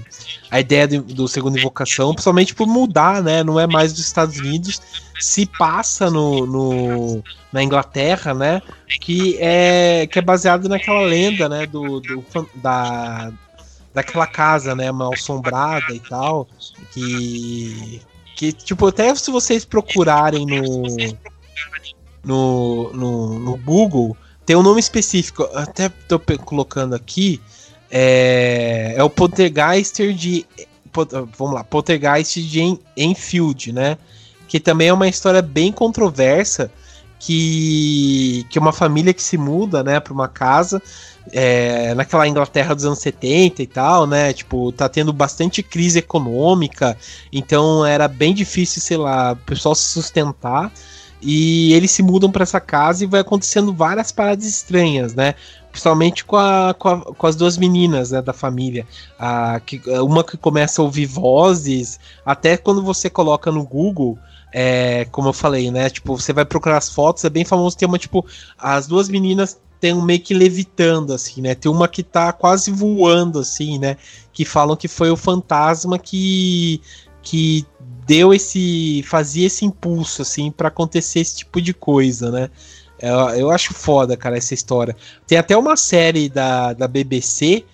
[0.49, 3.43] a ideia do, do Segunda Invocação, principalmente por mudar, né?
[3.43, 4.81] Não é mais dos Estados Unidos,
[5.19, 8.61] se passa no, no na Inglaterra, né?
[8.99, 11.65] Que é, que é baseado naquela lenda, né?
[11.65, 13.31] Do, do da,
[13.93, 14.91] daquela casa, né?
[14.91, 16.47] Mal assombrada e tal.
[16.91, 18.01] Que,
[18.35, 20.83] que, tipo, até se vocês procurarem no
[22.23, 27.41] no, no, no Google, tem um nome específico, até tô colocando aqui,
[27.89, 30.45] é, é o Poltergeister de.
[31.37, 33.97] Vamos lá, Poltergeist de Enfield, né?
[34.47, 36.71] Que também é uma história bem controversa.
[37.25, 40.81] Que, que uma família que se muda, né, para uma casa
[41.31, 44.33] é, naquela Inglaterra dos anos 70 e tal, né?
[44.33, 46.97] Tipo, tá tendo bastante crise econômica,
[47.31, 50.71] então era bem difícil, sei lá, o pessoal se sustentar.
[51.23, 55.35] E eles se mudam para essa casa e vai acontecendo várias paradas estranhas, né?
[55.71, 58.85] Principalmente com, a, com, a, com, as duas meninas né, da família.
[59.17, 64.19] A, que, uma que começa a ouvir vozes, até quando você coloca no Google,
[64.51, 65.89] é, como eu falei, né?
[65.89, 68.25] Tipo, você vai procurar as fotos, é bem famoso, tem uma, tipo,
[68.57, 71.55] as duas meninas tem um meio que levitando, assim, né?
[71.55, 73.97] Tem uma que tá quase voando, assim, né?
[74.31, 76.81] Que falam que foi o fantasma que
[77.23, 77.65] que
[78.05, 82.49] deu esse fazia esse impulso assim para acontecer esse tipo de coisa, né?
[82.99, 84.95] Eu, eu, acho foda, cara, essa história.
[85.27, 87.65] Tem até uma série da, da BBC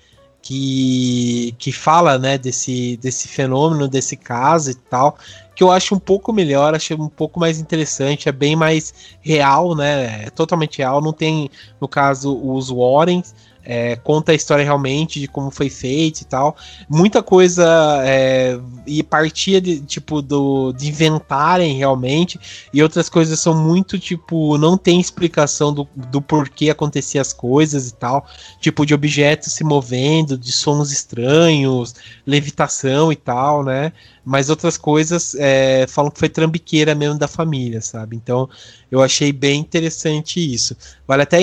[0.41, 5.17] que, que fala, né, desse, desse fenômeno, desse caso e tal,
[5.55, 9.75] que eu acho um pouco melhor, acho um pouco mais interessante, é bem mais real,
[9.75, 13.35] né, é totalmente real, não tem, no caso, os Warrens,
[13.71, 16.57] é, conta a história realmente de como foi feito e tal.
[16.89, 22.39] Muita coisa é, e partia de tipo do de inventarem realmente
[22.73, 27.89] e outras coisas são muito tipo não tem explicação do, do porquê acontecia as coisas
[27.89, 28.25] e tal,
[28.59, 31.93] tipo de objetos se movendo, de sons estranhos,
[32.25, 33.93] levitação e tal, né?
[34.29, 38.15] Mas outras coisas é, falam que foi trambiqueira mesmo da família, sabe?
[38.15, 38.47] Então
[38.91, 40.77] eu achei bem interessante isso.
[41.07, 41.39] Vale até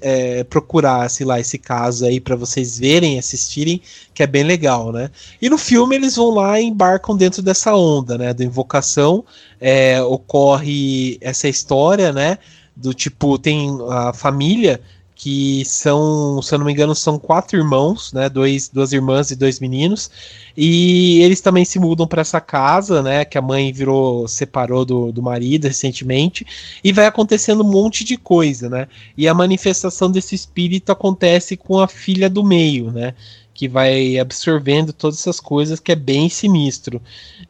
[0.00, 3.82] é, procurar, sei lá, esse caso aí para vocês verem, assistirem,
[4.14, 5.10] que é bem legal, né?
[5.42, 8.32] E no filme eles vão lá e embarcam dentro dessa onda, né?
[8.32, 9.24] Da invocação,
[9.60, 12.38] é, ocorre essa história, né?
[12.76, 14.80] Do tipo, tem a família
[15.22, 18.26] que são, se eu não me engano, são quatro irmãos, né?
[18.30, 20.10] Dois, duas irmãs e dois meninos.
[20.56, 23.22] E eles também se mudam para essa casa, né?
[23.26, 26.46] Que a mãe virou, separou do, do marido recentemente.
[26.82, 28.88] E vai acontecendo um monte de coisa, né?
[29.14, 33.12] E a manifestação desse espírito acontece com a filha do meio, né?
[33.52, 36.98] Que vai absorvendo todas essas coisas, que é bem sinistro.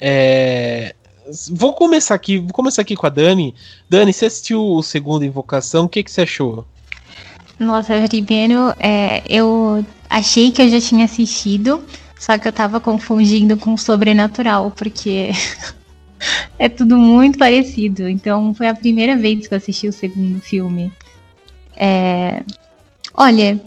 [0.00, 0.92] É,
[1.52, 3.54] vou começar aqui, vou começar aqui com a Dani.
[3.88, 5.84] Dani, você assistiu o segundo Invocação?
[5.84, 6.66] O que, que você achou?
[7.60, 11.84] Nossa, primeiro, é, eu achei que eu já tinha assistido,
[12.18, 15.28] só que eu tava confundindo com Sobrenatural, porque
[16.58, 18.08] é tudo muito parecido.
[18.08, 20.90] Então, foi a primeira vez que eu assisti o segundo filme.
[21.76, 22.42] É...
[23.12, 23.60] Olha,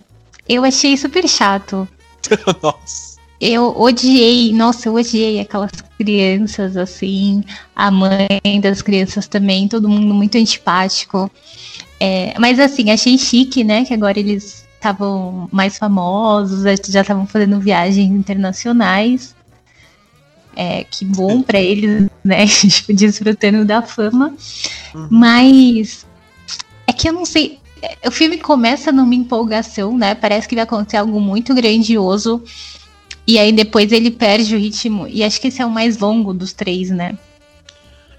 [0.49, 1.87] eu achei super chato.
[2.63, 3.13] Nossa.
[3.45, 7.43] Eu odiei, nossa, eu odiei aquelas crianças assim,
[7.75, 11.29] a mãe das crianças também, todo mundo muito antipático.
[12.05, 13.85] É, mas assim, achei chique, né?
[13.85, 19.33] Que agora eles estavam mais famosos, já estavam fazendo viagens internacionais.
[20.53, 22.45] É, que bom para eles, né?
[22.69, 24.35] tipo, desfrutando da fama.
[24.93, 25.07] Uhum.
[25.09, 26.05] Mas
[26.85, 27.57] é que eu não sei.
[28.05, 30.13] O filme começa numa empolgação, né?
[30.13, 32.43] Parece que vai acontecer algo muito grandioso.
[33.25, 35.07] E aí depois ele perde o ritmo.
[35.07, 37.17] E acho que esse é o mais longo dos três, né?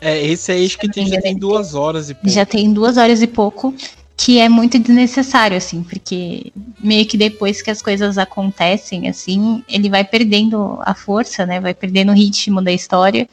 [0.05, 2.29] É, esse aí acho que tem, já tem duas horas e pouco.
[2.29, 3.75] Já tem duas horas e pouco,
[4.15, 9.89] que é muito desnecessário, assim, porque meio que depois que as coisas acontecem, assim, ele
[9.89, 11.59] vai perdendo a força, né?
[11.59, 13.27] Vai perdendo o ritmo da história.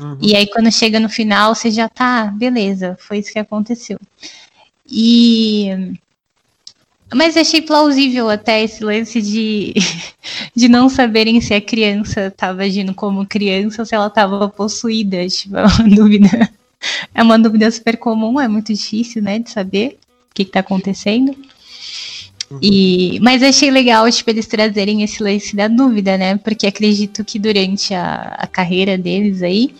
[0.00, 0.16] Uhum.
[0.22, 3.98] E aí, quando chega no final, você já tá, beleza, foi isso que aconteceu.
[4.90, 5.98] E.
[7.14, 9.74] Mas achei plausível até esse lance de,
[10.54, 15.26] de não saberem se a criança estava agindo como criança ou se ela estava possuída.
[15.28, 16.50] Tipo, é uma dúvida.
[17.14, 19.98] É uma dúvida super comum, é muito difícil, né, de saber
[20.30, 21.34] o que, está acontecendo.
[22.62, 26.36] E, mas achei legal, tipo, eles trazerem esse lance da dúvida, né?
[26.36, 29.74] Porque acredito que durante a, a carreira deles aí,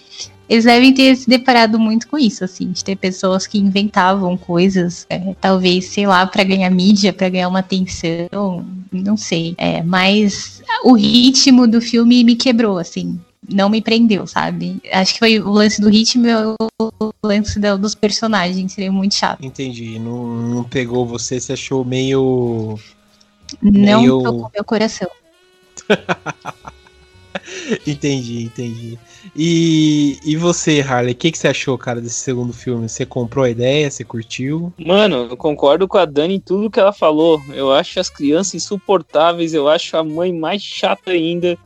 [0.49, 5.07] eles devem ter se deparado muito com isso, assim, de ter pessoas que inventavam coisas,
[5.11, 9.55] é, talvez, sei lá, para ganhar mídia, para ganhar uma atenção, não sei.
[9.59, 14.81] É, mas o ritmo do filme me quebrou, assim não me prendeu, sabe?
[14.93, 19.15] Acho que foi o lance do ritmo e o lance do, dos personagens, seria muito
[19.15, 19.45] chato.
[19.45, 19.99] Entendi.
[19.99, 22.79] Não, não pegou você, você achou meio.
[23.63, 24.23] Não meio...
[24.23, 25.09] tocou meu coração.
[27.87, 28.99] entendi, entendi.
[29.35, 32.89] E, e você, Harley, o que, que você achou, cara, desse segundo filme?
[32.89, 33.91] Você comprou a ideia?
[33.91, 34.73] Você curtiu?
[34.79, 37.43] Mano, eu concordo com a Dani em tudo que ela falou.
[37.51, 41.59] Eu acho as crianças insuportáveis, eu acho a mãe mais chata ainda.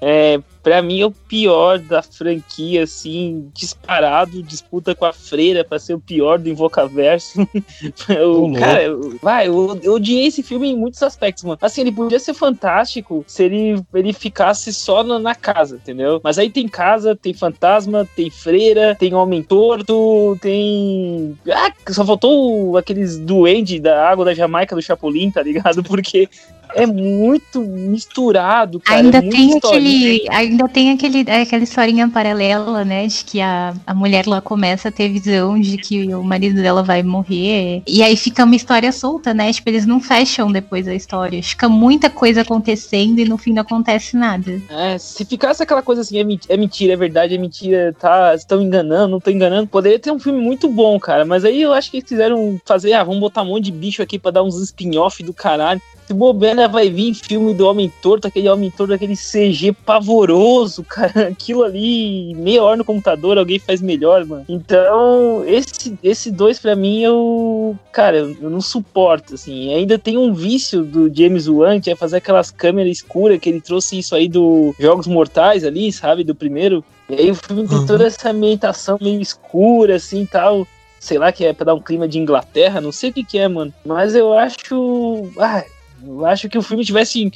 [0.00, 5.78] É, para mim é o pior da franquia, assim, disparado, disputa com a freira para
[5.78, 7.40] ser o pior do Invocaverso.
[8.08, 11.58] eu, cara, eu, vai, eu, eu odiei esse filme em muitos aspectos, mano.
[11.60, 16.20] Assim, ele podia ser fantástico se ele, ele ficasse só na, na casa, entendeu?
[16.22, 21.36] Mas aí tem casa, tem fantasma, tem freira, tem homem torto, tem.
[21.50, 25.82] Ah, só faltou aqueles duende da água da Jamaica do Chapolin, tá ligado?
[25.88, 26.28] Porque
[26.74, 29.00] é muito misturado, cara.
[29.00, 33.94] Ainda é tem aquele, ainda tem aquele, aquela historinha paralela, né, de que a, a
[33.94, 37.82] mulher lá começa a ter visão de que o marido dela vai morrer.
[37.86, 39.52] E aí fica uma história solta, né?
[39.52, 41.42] Tipo, eles não fecham depois a história.
[41.42, 44.60] Fica muita coisa acontecendo e no fim não acontece nada.
[44.70, 48.60] É, se ficasse aquela coisa assim, é, é mentira, é verdade, é mentira, tá, estão
[48.60, 51.24] enganando, não estão enganando, poderia ter um filme muito bom, cara.
[51.24, 54.02] Mas aí eu acho que eles quiseram fazer, ah, vamos botar um monte de bicho
[54.02, 55.80] aqui para dar uns spin-off do caralho.
[56.08, 61.28] Se bobeira vai vir filme do Homem Torto, aquele Homem Torto, aquele CG pavoroso, cara.
[61.28, 64.42] Aquilo ali, meia hora no computador, alguém faz melhor, mano.
[64.48, 67.76] Então, esse, esse dois pra mim, eu.
[67.92, 69.74] Cara, eu, eu não suporto, assim.
[69.74, 73.60] Ainda tem um vício do James Wan, que é fazer aquelas câmeras escuras, que ele
[73.60, 76.24] trouxe isso aí do Jogos Mortais ali, sabe?
[76.24, 76.82] Do primeiro.
[77.10, 80.66] E aí o filme tem toda essa ambientação meio escura, assim tal
[80.98, 83.38] sei lá, que é pra dar um clima de Inglaterra, não sei o que que
[83.38, 83.72] é, mano.
[83.84, 85.30] Mas eu acho.
[85.38, 85.62] Ah,
[86.06, 87.30] eu acho que o filme tivesse,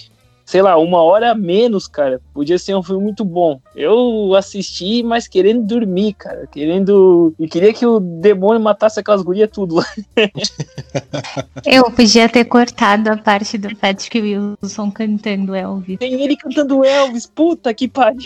[0.44, 2.20] sei lá, uma hora a menos, cara.
[2.32, 3.60] Podia ser um filme muito bom.
[3.74, 6.46] Eu assisti, mas querendo dormir, cara.
[6.46, 7.34] Querendo.
[7.38, 9.86] E queria que o demônio matasse aquelas gurias tudo lá.
[11.64, 15.98] Eu podia ter cortado a parte do Patrick Wilson cantando Elvis.
[15.98, 18.20] Tem ele cantando Elvis, puta que pariu.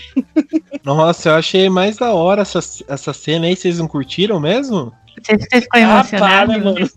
[0.84, 3.56] Nossa, eu achei mais da hora essa, essa cena aí.
[3.56, 4.92] Vocês não curtiram mesmo?
[5.24, 6.52] Você ficou emocionado?
[6.52, 6.90] Ah, para, mano.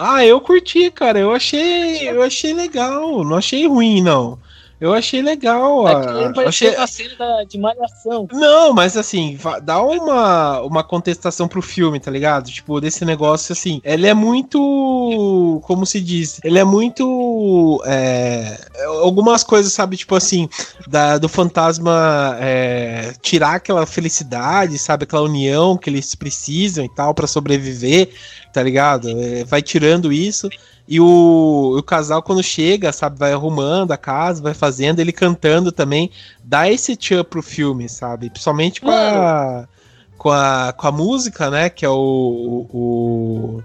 [0.00, 1.18] Ah, eu curti, cara.
[1.18, 3.24] Eu achei, eu achei legal.
[3.24, 4.38] Não achei ruim, não.
[4.80, 5.88] Eu achei legal.
[5.88, 8.28] É que achei a cena de malhação.
[8.30, 12.48] Não, mas assim, dá uma, uma contestação pro filme, tá ligado?
[12.48, 13.80] Tipo, desse negócio assim.
[13.82, 15.60] Ele é muito.
[15.64, 16.38] Como se diz?
[16.44, 17.82] Ele é muito.
[17.86, 18.56] É,
[19.02, 19.96] algumas coisas, sabe?
[19.96, 20.48] Tipo assim,
[20.86, 25.02] da, do fantasma é, tirar aquela felicidade, sabe?
[25.02, 28.10] Aquela união que eles precisam e tal para sobreviver
[28.52, 29.08] tá ligado?
[29.08, 30.48] É, vai tirando isso.
[30.86, 35.70] E o, o, casal, quando chega, sabe, vai arrumando a casa, vai fazendo, ele cantando
[35.70, 36.10] também,
[36.42, 38.30] dá esse tchan pro filme, sabe?
[38.30, 39.68] Principalmente com a,
[40.16, 41.68] com a, com a música, né?
[41.68, 43.62] Que é o, o,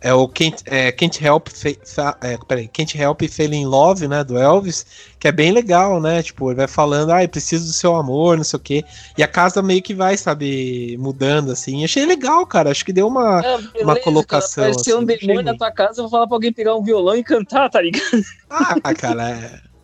[0.00, 1.48] é o Can't, é, Can't Help
[2.22, 4.86] é, peraí, Can't Help Feeling Love, né, do Elvis,
[5.18, 8.44] que é bem legal, né, tipo, ele vai falando, ah, preciso do seu amor, não
[8.44, 8.84] sei o quê,
[9.16, 13.06] e a casa meio que vai, sabe, mudando, assim, achei legal, cara, acho que deu
[13.06, 16.26] uma, é, beleza, uma colocação, cara, assim, um demônio na tua casa, eu vou falar
[16.26, 18.22] pra alguém pegar um violão e cantar, tá ligado?
[18.48, 19.75] Ah, cara, é...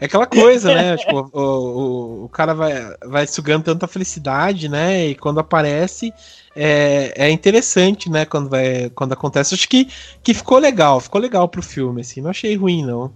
[0.00, 0.96] É aquela coisa, né?
[0.98, 2.72] tipo, o, o, o cara vai,
[3.04, 5.06] vai sugando tanta felicidade, né?
[5.08, 6.12] E quando aparece,
[6.54, 8.24] é, é interessante, né?
[8.24, 9.54] Quando, vai, quando acontece.
[9.54, 9.88] Acho que,
[10.22, 12.20] que ficou legal, ficou legal pro filme, assim.
[12.20, 13.12] Não achei ruim, não.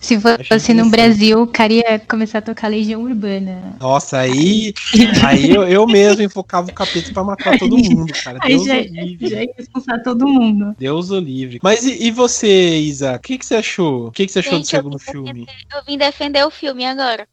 [0.00, 3.76] Se fosse no Brasil, o cara ia começar a tocar Legião Urbana.
[3.80, 4.72] Nossa, aí,
[5.26, 8.38] aí eu, eu mesmo enfocava o capeta pra matar todo mundo, cara.
[8.38, 9.28] Deus aí já, o livre.
[9.28, 10.74] Já ia expulsar todo mundo.
[10.78, 11.58] Deus o livre.
[11.62, 13.16] Mas e, e você, Isa?
[13.16, 14.06] O que, que você achou?
[14.06, 15.46] O que, que você achou Gente, do segundo eu filme?
[15.46, 17.28] Defender, eu vim defender o filme agora.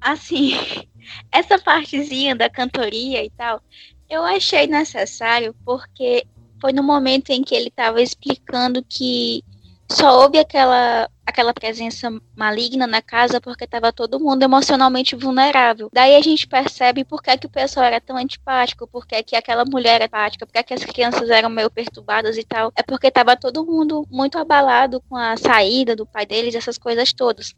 [0.00, 0.52] Assim,
[1.32, 3.60] essa partezinha da cantoria e tal,
[4.08, 6.24] eu achei necessário porque
[6.60, 9.42] foi no momento em que ele estava explicando que
[9.90, 15.90] só houve aquela aquela presença maligna na casa porque estava todo mundo emocionalmente vulnerável.
[15.92, 19.36] Daí a gente percebe por que, que o pessoal era tão antipático, por que, que
[19.36, 22.72] aquela mulher era antipática, por que, que as crianças eram meio perturbadas e tal.
[22.74, 27.12] É porque estava todo mundo muito abalado com a saída do pai deles, essas coisas
[27.12, 27.54] todas.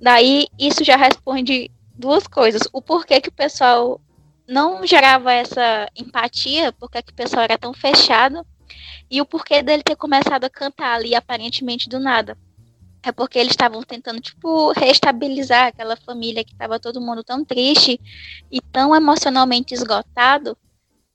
[0.00, 2.62] Daí isso já responde duas coisas.
[2.72, 4.00] O porquê que o pessoal
[4.46, 8.46] não gerava essa empatia, porque que o pessoal era tão fechado,
[9.10, 12.36] e o porquê dele ter começado a cantar ali aparentemente do nada.
[13.02, 18.00] É porque eles estavam tentando, tipo, reestabilizar aquela família que estava todo mundo tão triste
[18.50, 20.56] e tão emocionalmente esgotado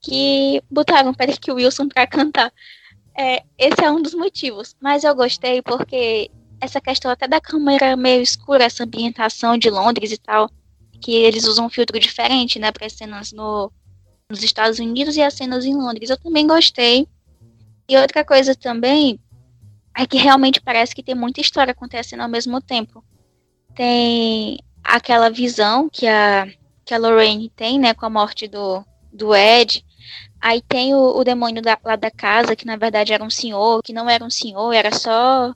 [0.02, 2.54] que botaram para que o Wilson para cantar.
[3.18, 4.76] É, esse é um dos motivos.
[4.80, 6.30] Mas eu gostei porque
[6.62, 10.50] essa questão até da câmera meio escura, essa ambientação de Londres e tal,
[11.02, 13.72] que eles usam um filtro diferente, né, para as cenas no,
[14.30, 16.10] nos Estados Unidos e as cenas em Londres.
[16.10, 17.08] Eu também gostei.
[17.90, 19.20] E outra coisa também
[19.98, 23.04] é que realmente parece que tem muita história acontecendo ao mesmo tempo.
[23.74, 26.48] Tem aquela visão que a,
[26.86, 29.84] que a Lorraine tem, né, com a morte do, do Ed.
[30.40, 33.82] Aí tem o, o demônio da, lá da casa, que na verdade era um senhor,
[33.84, 35.52] que não era um senhor, era só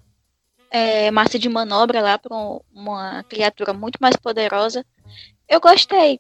[0.72, 2.36] é, massa de manobra lá para
[2.74, 4.84] uma criatura muito mais poderosa.
[5.48, 6.20] Eu gostei,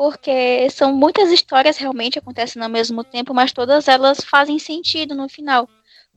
[0.00, 5.28] porque são muitas histórias realmente acontecendo ao mesmo tempo, mas todas elas fazem sentido no
[5.28, 5.68] final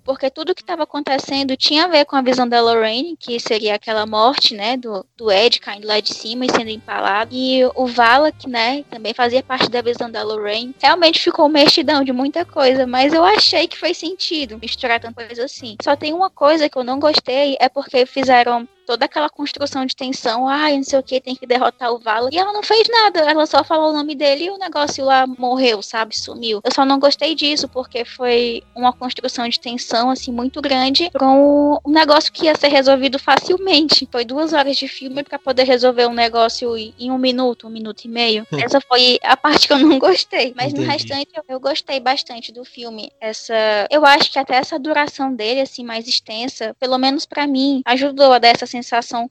[0.03, 3.75] porque tudo que estava acontecendo tinha a ver com a visão da Lorraine, que seria
[3.75, 7.87] aquela morte, né, do, do Ed caindo lá de cima e sendo empalado, e o
[7.87, 10.75] Valak, né, também fazia parte da visão da Lorraine.
[10.81, 15.45] Realmente ficou mexidão de muita coisa, mas eu achei que fez sentido misturar tanta coisa
[15.45, 15.77] assim.
[15.81, 19.95] Só tem uma coisa que eu não gostei, é porque fizeram toda aquela construção de
[19.95, 22.29] tensão, ai, não sei o que, tem que derrotar o Vala.
[22.31, 25.25] E ela não fez nada, ela só falou o nome dele e o negócio lá
[25.25, 26.17] morreu, sabe?
[26.17, 26.61] Sumiu.
[26.63, 31.27] Eu só não gostei disso, porque foi uma construção de tensão, assim, muito grande pra
[31.29, 34.07] um, negócio que ia ser resolvido facilmente.
[34.11, 38.05] Foi duas horas de filme para poder resolver um negócio em um minuto, um minuto
[38.05, 38.45] e meio.
[38.51, 40.53] Essa foi a parte que eu não gostei.
[40.55, 40.85] Mas Entendi.
[40.85, 43.11] no restante, eu, eu gostei bastante do filme.
[43.19, 43.53] Essa.
[43.89, 48.33] Eu acho que até essa duração dele, assim, mais extensa, pelo menos para mim, ajudou
[48.33, 49.29] a dar essa sensação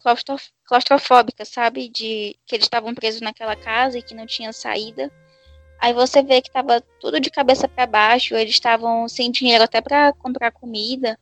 [0.64, 1.88] claustrofóbica, sabe?
[1.88, 5.10] De que eles estavam presos naquela casa e que não tinha saída.
[5.80, 9.80] Aí você vê que tava tudo de cabeça para baixo, eles estavam sem dinheiro até
[9.80, 11.18] para comprar comida.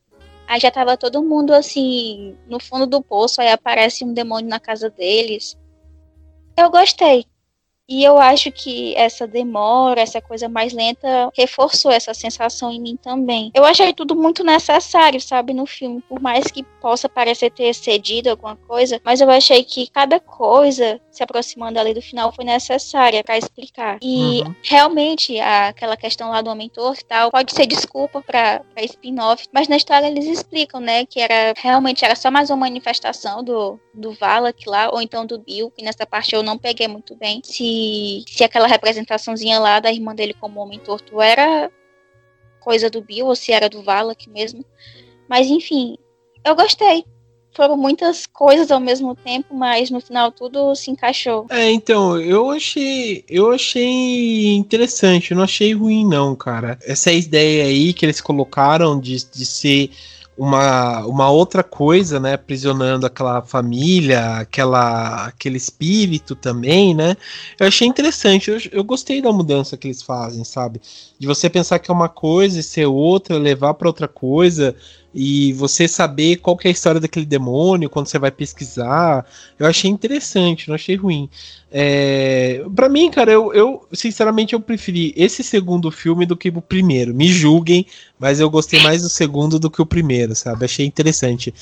[0.47, 4.61] Aí já tava todo mundo assim, no fundo do poço, aí aparece um demônio na
[4.61, 5.57] casa deles.
[6.59, 7.25] Eu gostei.
[7.91, 12.97] E eu acho que essa demora, essa coisa mais lenta, reforçou essa sensação em mim
[12.97, 13.51] também.
[13.53, 16.01] Eu achei tudo muito necessário, sabe, no filme.
[16.09, 21.01] Por mais que possa parecer ter cedido alguma coisa, mas eu achei que cada coisa
[21.11, 23.99] se aproximando ali do final foi necessária para explicar.
[24.01, 24.55] E uhum.
[24.63, 29.69] realmente aquela questão lá do homem torto e tal pode ser desculpa para spin-off, mas
[29.69, 34.13] na história eles explicam, né, que era realmente era só mais uma manifestação do do
[34.13, 37.43] Valak lá ou então do Bill, que nessa parte eu não peguei muito bem.
[37.45, 37.80] Se
[38.27, 41.71] se, aquela representaçãozinha lá da irmã dele como homem torto era
[42.61, 44.65] coisa do Bill ou se era do Valak mesmo.
[45.29, 45.97] Mas enfim,
[46.45, 47.05] eu gostei.
[47.53, 51.47] Foram muitas coisas ao mesmo tempo, mas no final tudo se encaixou.
[51.51, 56.79] É, então, eu achei, eu achei interessante, eu não achei ruim não, cara.
[56.83, 59.91] Essa ideia aí que eles colocaram de, de ser
[60.41, 67.15] uma, uma outra coisa, né, aprisionando aquela família, aquela, aquele espírito também, né?
[67.59, 70.81] Eu achei interessante, eu, eu gostei da mudança que eles fazem, sabe?
[71.19, 74.75] De você pensar que é uma coisa e ser outra, levar para outra coisa
[75.15, 79.27] e você saber qual é a história daquele demônio quando você vai pesquisar.
[79.59, 81.29] Eu achei interessante, não achei ruim.
[81.73, 86.63] É, para mim, cara, eu, eu sinceramente eu preferi esse segundo filme do que o
[86.63, 87.15] primeiro.
[87.15, 87.87] Me julguem,
[88.19, 90.65] mas eu gostei mais do segundo do que o primeiro, sabe?
[90.65, 91.53] Achei interessante.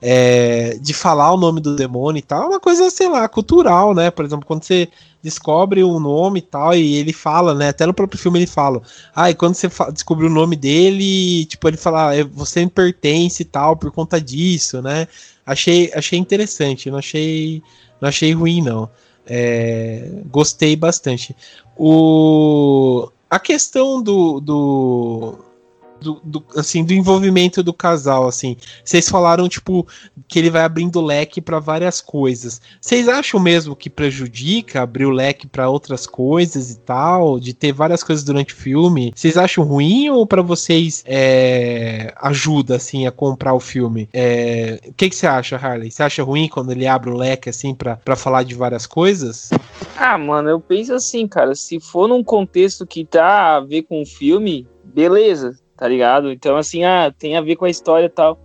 [0.00, 3.94] É, de falar o nome do demônio e tal, é uma coisa, sei lá, cultural,
[3.94, 4.10] né?
[4.10, 4.88] Por exemplo, quando você
[5.22, 7.68] descobre o nome e tal, e ele fala, né?
[7.68, 8.82] Até no próprio filme ele fala.
[9.14, 13.42] Ah, e quando você descobre o nome dele, tipo, ele fala, ah, você me pertence
[13.42, 15.08] e tal, por conta disso, né?
[15.44, 17.62] Achei, achei interessante, não achei,
[18.00, 18.88] não achei ruim, não.
[19.26, 21.34] É, gostei bastante.
[21.76, 25.38] O, a questão do, do
[26.00, 28.56] do, do, assim, do envolvimento do casal, assim.
[28.84, 29.86] Vocês falaram, tipo,
[30.26, 32.60] que ele vai abrindo leque para várias coisas.
[32.80, 37.72] Vocês acham mesmo que prejudica abrir o leque para outras coisas e tal, de ter
[37.72, 39.12] várias coisas durante o filme?
[39.14, 44.08] Vocês acham ruim ou para vocês é, ajuda, assim, a comprar o filme?
[44.12, 45.90] É, o que, você acha, Harley?
[45.90, 49.50] Você acha ruim quando ele abre o leque, assim, para falar de várias coisas?
[49.96, 54.02] Ah, mano, eu penso assim, cara, se for num contexto que tá a ver com
[54.02, 56.32] o filme, beleza, tá ligado?
[56.32, 58.38] Então, assim, ah, tem a ver com a história e tal.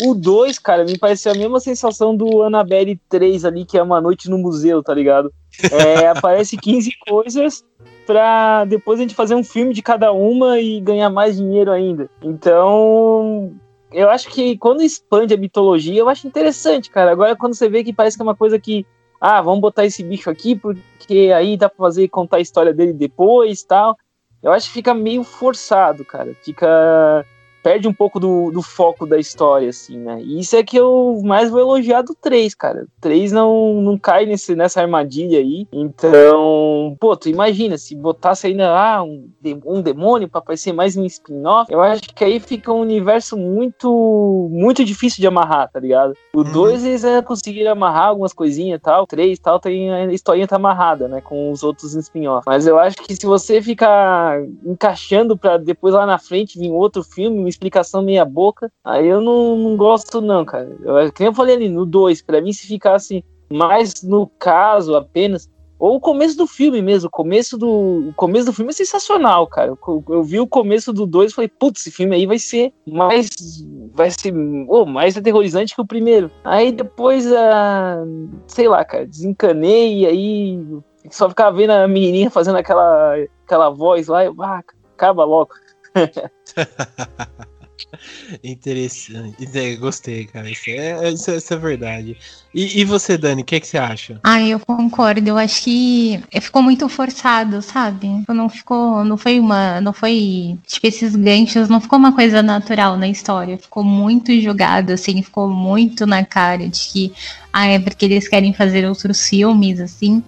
[0.00, 4.00] O 2, cara, me pareceu a mesma sensação do Annabelle 3 ali, que é uma
[4.00, 5.32] noite no museu, tá ligado?
[5.70, 7.64] É, aparece 15 coisas
[8.06, 12.08] pra depois a gente fazer um filme de cada uma e ganhar mais dinheiro ainda.
[12.22, 13.52] Então,
[13.92, 17.10] eu acho que quando expande a mitologia, eu acho interessante, cara.
[17.10, 18.86] Agora, quando você vê que parece que é uma coisa que,
[19.20, 22.94] ah, vamos botar esse bicho aqui, porque aí dá pra fazer contar a história dele
[22.94, 23.96] depois tal.
[24.42, 26.34] Eu acho que fica meio forçado, cara.
[26.42, 27.26] Fica
[27.62, 30.20] perde um pouco do, do foco da história, assim, né?
[30.22, 32.84] E isso é que eu mais vou elogiar do 3, cara.
[32.84, 35.66] O 3 não, não cai nesse, nessa armadilha aí.
[35.72, 39.30] Então, pô, tu imagina, se botasse ainda ah, um,
[39.64, 44.48] um demônio pra aparecer mais um spin-off, eu acho que aí fica um universo muito,
[44.50, 46.14] muito difícil de amarrar, tá ligado?
[46.34, 46.88] O 2 uhum.
[46.88, 50.56] eles é, conseguiram amarrar algumas coisinhas e tal, o 3 tal, tem, a historinha tá
[50.56, 52.44] amarrada, né, com os outros spin-off.
[52.46, 57.02] Mas eu acho que se você ficar encaixando pra depois lá na frente vir outro
[57.02, 60.68] filme, explicação meia boca, aí eu não, não gosto não, cara.
[60.82, 65.48] Eu, como eu falei ali no 2, pra mim se ficasse mais no caso apenas,
[65.78, 69.46] ou o começo do filme mesmo, o começo do, o começo do filme é sensacional,
[69.46, 69.68] cara.
[69.68, 72.72] Eu, eu vi o começo do 2 e falei, putz, esse filme aí vai ser
[72.84, 73.28] mais,
[73.94, 74.34] vai ser
[74.68, 76.30] oh, mais aterrorizante que o primeiro.
[76.42, 80.60] Aí depois, uh, sei lá, cara, desencanei e aí
[81.10, 83.14] só ficava vendo a menininha fazendo aquela,
[83.46, 84.60] aquela voz lá, e, ah,
[84.96, 85.50] acaba logo.
[88.42, 89.76] Interessante.
[89.76, 90.50] Gostei, cara.
[90.50, 92.16] Isso é, isso, isso é verdade.
[92.54, 94.20] E, e, você, Dani, o que, é que você acha?
[94.24, 95.28] Ah, eu concordo.
[95.28, 98.24] Eu acho que ficou muito forçado, sabe?
[98.28, 99.04] Não ficou.
[99.04, 99.80] Não foi uma.
[99.80, 100.58] Não foi.
[100.66, 103.58] Tipo, esses ganchos não ficou uma coisa natural na história.
[103.58, 107.12] Ficou muito jogado, assim, ficou muito na cara de que.
[107.52, 110.22] Ah, é porque eles querem fazer outros filmes, assim.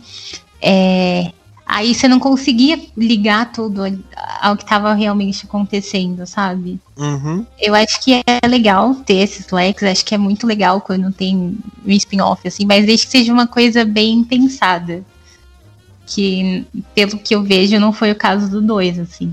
[0.62, 1.32] É,
[1.70, 3.82] aí você não conseguia ligar tudo
[4.40, 6.80] ao que estava realmente acontecendo, sabe?
[6.98, 7.46] Uhum.
[7.60, 11.36] Eu acho que é legal ter esses leques, acho que é muito legal quando tem
[11.86, 15.04] um spin-off, assim, mas desde que seja uma coisa bem pensada.
[16.12, 19.32] Que, pelo que eu vejo, não foi o caso do 2, assim.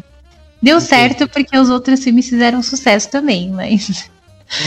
[0.62, 4.12] Deu certo porque os outros filmes fizeram sucesso também, mas.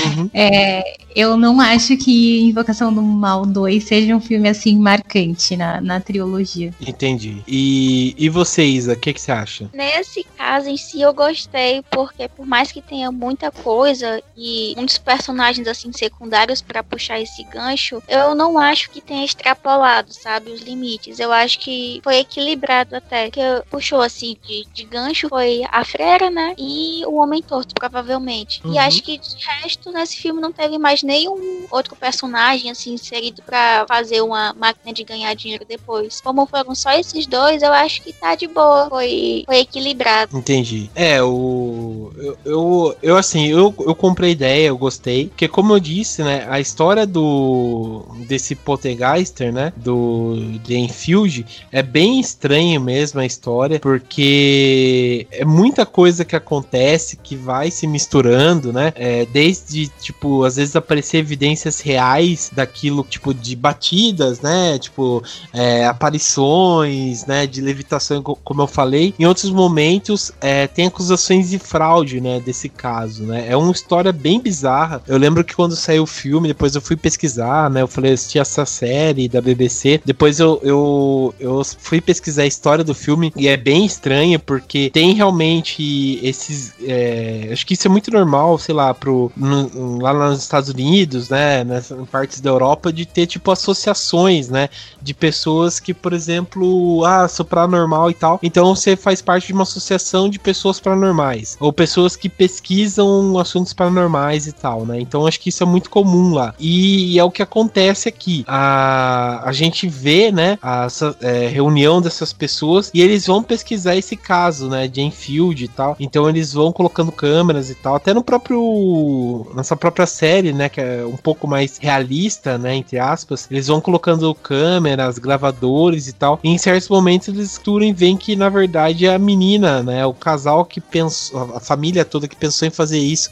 [0.05, 0.31] Uhum.
[0.33, 0.83] É,
[1.14, 6.01] eu não acho que Invocação do Mal 2 seja um filme assim marcante na, na
[6.01, 6.72] trilogia.
[6.81, 7.43] Entendi.
[7.47, 9.70] E, e você, Isa, o que, que você acha?
[9.72, 14.99] Nesse caso em si eu gostei, porque por mais que tenha muita coisa e muitos
[14.99, 20.61] personagens assim secundários para puxar esse gancho, eu não acho que tenha extrapolado, sabe, os
[20.61, 21.18] limites.
[21.18, 23.31] Eu acho que foi equilibrado até.
[23.31, 26.55] Que puxou assim de, de gancho foi a Frera, né?
[26.59, 28.61] E o Homem Torto, provavelmente.
[28.64, 28.74] Uhum.
[28.74, 32.95] E acho que de resto resto, nesse filme não teve mais nenhum outro personagem assim
[32.95, 36.21] inserido para fazer uma máquina de ganhar dinheiro depois.
[36.21, 38.89] Como foram só esses dois, eu acho que tá de boa.
[38.89, 40.37] Foi, foi equilibrado.
[40.37, 40.91] Entendi.
[40.95, 42.12] É, o.
[42.16, 45.29] Eu, eu, eu assim, eu, eu comprei a ideia, eu gostei.
[45.29, 48.05] Porque, como eu disse, né, a história do.
[48.27, 49.73] desse Poltergeister, né?
[49.77, 57.16] Do The Enfield, é bem estranho mesmo a história, porque é muita coisa que acontece
[57.16, 58.93] que vai se misturando, né?
[58.97, 64.78] É, desde de, tipo, às vezes aparecer evidências reais daquilo, tipo, de batidas, né?
[64.78, 67.46] Tipo, é, aparições, né?
[67.46, 69.14] De levitação, como eu falei.
[69.18, 72.40] Em outros momentos, é, tem acusações de fraude, né?
[72.40, 73.46] Desse caso, né?
[73.48, 75.02] É uma história bem bizarra.
[75.06, 77.82] Eu lembro que quando saiu o filme, depois eu fui pesquisar, né?
[77.82, 80.00] Eu falei, assisti essa série da BBC.
[80.04, 84.90] Depois eu, eu, eu fui pesquisar a história do filme e é bem estranha porque
[84.90, 86.74] tem realmente esses.
[86.82, 91.28] É, acho que isso é muito normal, sei lá, pro, no, lá nos Estados Unidos,
[91.28, 94.68] né, nas partes da Europa, de ter tipo associações, né,
[95.03, 98.38] de pessoas que, por exemplo, ah, sou paranormal e tal.
[98.42, 103.72] Então você faz parte de uma associação de pessoas paranormais ou pessoas que pesquisam assuntos
[103.72, 105.01] paranormais e tal, né?
[105.01, 106.55] Então acho que isso é muito comum lá.
[106.59, 108.44] E, e é o que acontece aqui.
[108.46, 110.86] A, a gente vê, né, a
[111.20, 115.96] é, reunião dessas pessoas e eles vão pesquisar esse caso, né, de Enfield e tal.
[115.98, 120.80] Então eles vão colocando câmeras e tal, até no próprio nessa própria série, né, que
[120.80, 126.41] é um pouco mais realista, né, entre aspas, eles vão colocando câmeras, gravadores e tal.
[126.43, 130.05] E em certos momentos eles estudam e veem que na verdade é a menina, né,
[130.07, 133.30] o casal que pensou, a família toda que pensou em fazer isso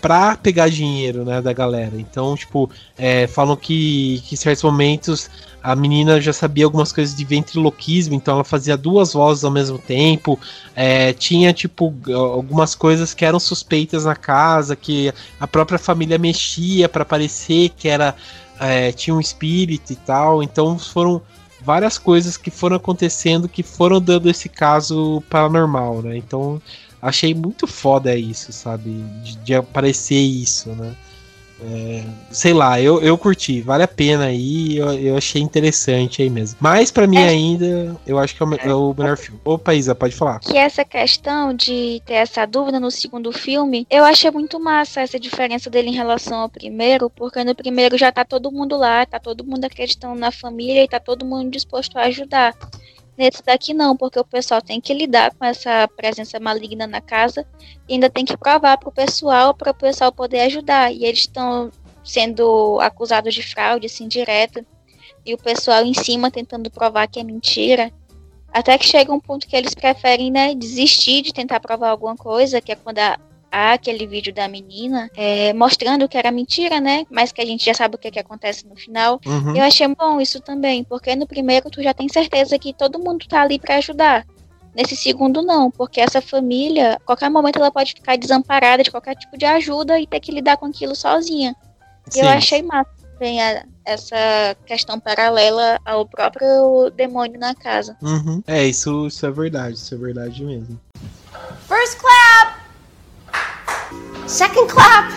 [0.00, 1.92] pra pegar dinheiro, né, da galera.
[1.94, 5.30] Então, tipo, é, falam que, que em certos momentos
[5.62, 9.78] a menina já sabia algumas coisas de ventriloquismo, então ela fazia duas vozes ao mesmo
[9.78, 10.38] tempo.
[10.74, 16.88] É, tinha, tipo, algumas coisas que eram suspeitas na casa, que a própria família mexia
[16.88, 18.14] para parecer que era.
[18.62, 20.42] É, tinha um espírito e tal.
[20.42, 21.22] Então foram
[21.62, 26.16] várias coisas que foram acontecendo que foram dando esse caso paranormal, né?
[26.16, 26.60] Então
[27.00, 28.90] achei muito foda isso, sabe?
[29.22, 30.94] De, de aparecer isso, né?
[31.62, 36.30] É, sei lá, eu, eu curti, vale a pena aí, eu, eu achei interessante aí
[36.30, 36.56] mesmo.
[36.60, 37.28] Mas para mim É.
[37.28, 39.38] ainda, eu acho que é o, me- é o melhor filme.
[39.44, 40.40] Opa, Isa, pode falar.
[40.40, 45.20] que essa questão de ter essa dúvida no segundo filme, eu achei muito massa essa
[45.20, 49.18] diferença dele em relação ao primeiro, porque no primeiro já tá todo mundo lá, tá
[49.18, 52.54] todo mundo acreditando na família e tá todo mundo disposto a ajudar.
[53.20, 57.46] Nesse daqui não, porque o pessoal tem que lidar com essa presença maligna na casa
[57.86, 60.90] e ainda tem que provar pro pessoal para o pessoal poder ajudar.
[60.90, 61.70] E eles estão
[62.02, 64.64] sendo acusados de fraude assim direta
[65.26, 67.92] e o pessoal em cima tentando provar que é mentira.
[68.50, 72.58] Até que chega um ponto que eles preferem, né, desistir de tentar provar alguma coisa,
[72.58, 73.18] que é quando há,
[73.50, 77.04] há aquele vídeo da menina é, mostrando que era mentira, né?
[77.10, 79.20] Mas que a gente já sabe o que, que acontece no final.
[79.26, 79.56] Uhum.
[79.56, 83.26] Eu achei bom isso também, porque no primeiro tu já tem certeza que todo mundo
[83.28, 84.24] tá ali pra ajudar.
[84.74, 89.16] Nesse segundo não, porque essa família, a qualquer momento ela pode ficar desamparada de qualquer
[89.16, 91.56] tipo de ajuda e ter que lidar com aquilo sozinha.
[92.08, 92.20] E Sim.
[92.22, 97.96] eu achei massa também a- essa questão paralela ao próprio demônio na casa.
[98.00, 98.40] Uhum.
[98.46, 100.78] É, isso, isso é verdade, isso é verdade mesmo.
[101.66, 102.49] First clap.
[104.30, 105.10] Second clap.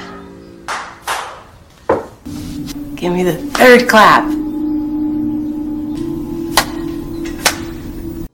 [2.95, 4.25] Give me the third clap.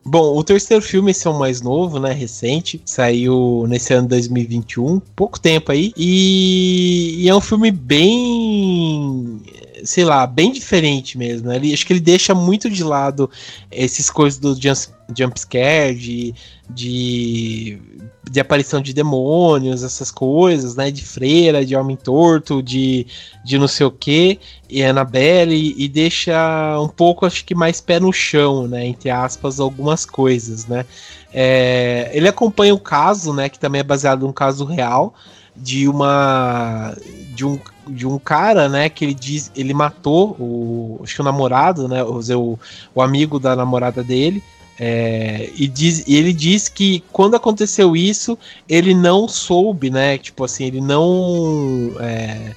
[0.05, 2.13] Bom, o terceiro filme, esse é o mais novo, né?
[2.13, 2.82] Recente.
[2.86, 5.91] Saiu nesse ano de 2021, pouco tempo aí.
[5.97, 9.41] E, e é um filme bem.
[9.84, 11.49] Sei lá, bem diferente mesmo.
[11.49, 11.57] né?
[11.57, 13.30] Ele, acho que ele deixa muito de lado
[13.69, 16.34] esses coisas do jump, jump scare, de,
[16.69, 17.82] de,
[18.30, 20.91] de aparição de demônios, essas coisas, né?
[20.91, 23.07] De freira, de homem torto, de,
[23.43, 27.99] de não sei o que e Annabelle e deixa um pouco, acho que mais pé
[27.99, 28.86] no chão, né?
[28.86, 30.86] Entre aspas, algumas coisas, né?
[31.34, 33.49] É, ele acompanha o caso, né?
[33.49, 35.13] Que também é baseado num caso real
[35.55, 36.95] de uma
[37.34, 38.89] de um, de um cara, né?
[38.89, 42.03] Que ele diz ele matou o acho que o namorado, né?
[42.03, 42.59] O, o,
[42.93, 44.43] o amigo da namorada dele.
[44.80, 50.17] É, e, diz, e ele diz que quando aconteceu isso, ele não soube, né?
[50.17, 51.91] Tipo assim, ele não.
[51.99, 52.55] É,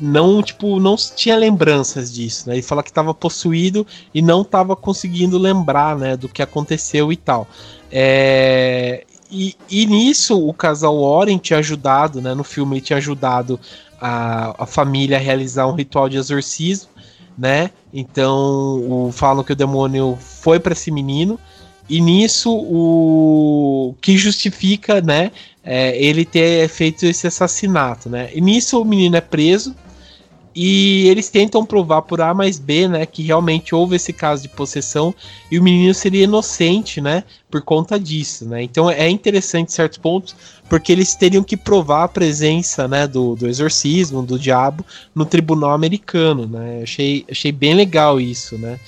[0.00, 2.56] não, tipo, não tinha lembranças disso, né?
[2.56, 7.16] Ele fala que estava possuído e não estava conseguindo lembrar, né, do que aconteceu e
[7.16, 7.46] tal.
[7.92, 12.34] É, e, e nisso o casal Warren tinha ajudado, né?
[12.34, 13.60] No filme ele tinha ajudado
[14.00, 16.88] a, a família a realizar um ritual de exorcismo,
[17.38, 17.70] né?
[17.92, 21.38] Então o, falam que o demônio foi para esse menino
[21.90, 25.32] e nisso o que justifica, né?
[25.62, 28.30] É, ele ter feito esse assassinato, né?
[28.32, 29.74] E nisso o menino é preso
[30.54, 34.48] e eles tentam provar por A mais B, né, que realmente houve esse caso de
[34.48, 35.14] possessão
[35.50, 38.62] e o menino seria inocente, né, por conta disso, né.
[38.62, 40.34] Então é interessante certos pontos,
[40.68, 44.84] porque eles teriam que provar a presença, né, do, do exorcismo, do diabo,
[45.14, 46.80] no tribunal americano, né.
[46.82, 48.78] Achei, achei bem legal isso, né.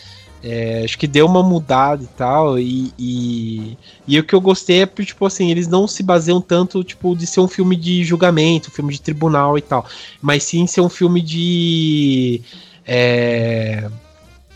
[0.43, 3.79] É, acho que deu uma mudada e tal, e, e,
[4.09, 7.27] e, o que eu gostei é, tipo assim, eles não se baseiam tanto, tipo, de
[7.27, 9.87] ser um filme de julgamento, um filme de tribunal e tal,
[10.21, 12.41] mas sim ser um filme de...
[12.85, 13.89] É,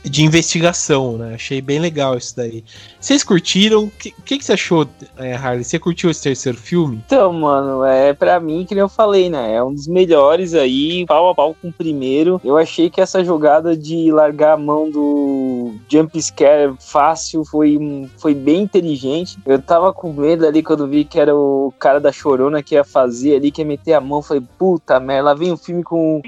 [0.08, 1.34] de investigação, né?
[1.34, 2.64] Achei bem legal isso daí.
[3.00, 3.84] Vocês curtiram?
[3.84, 4.86] O que, que, que, você achou,
[5.16, 5.64] é, Harley?
[5.64, 7.02] Você curtiu esse terceiro filme?
[7.06, 9.54] Então, mano, é para mim, que eu falei, né?
[9.54, 12.40] É um dos melhores aí, pau a pau com o primeiro.
[12.44, 17.78] Eu achei que essa jogada de largar a mão do jump scare fácil foi,
[18.18, 19.38] foi bem inteligente.
[19.44, 22.84] Eu tava com medo ali quando vi que era o cara da chorona que ia
[22.84, 24.22] fazer ali, que ia meter a mão.
[24.22, 26.22] Falei, puta merda, lá vem um filme com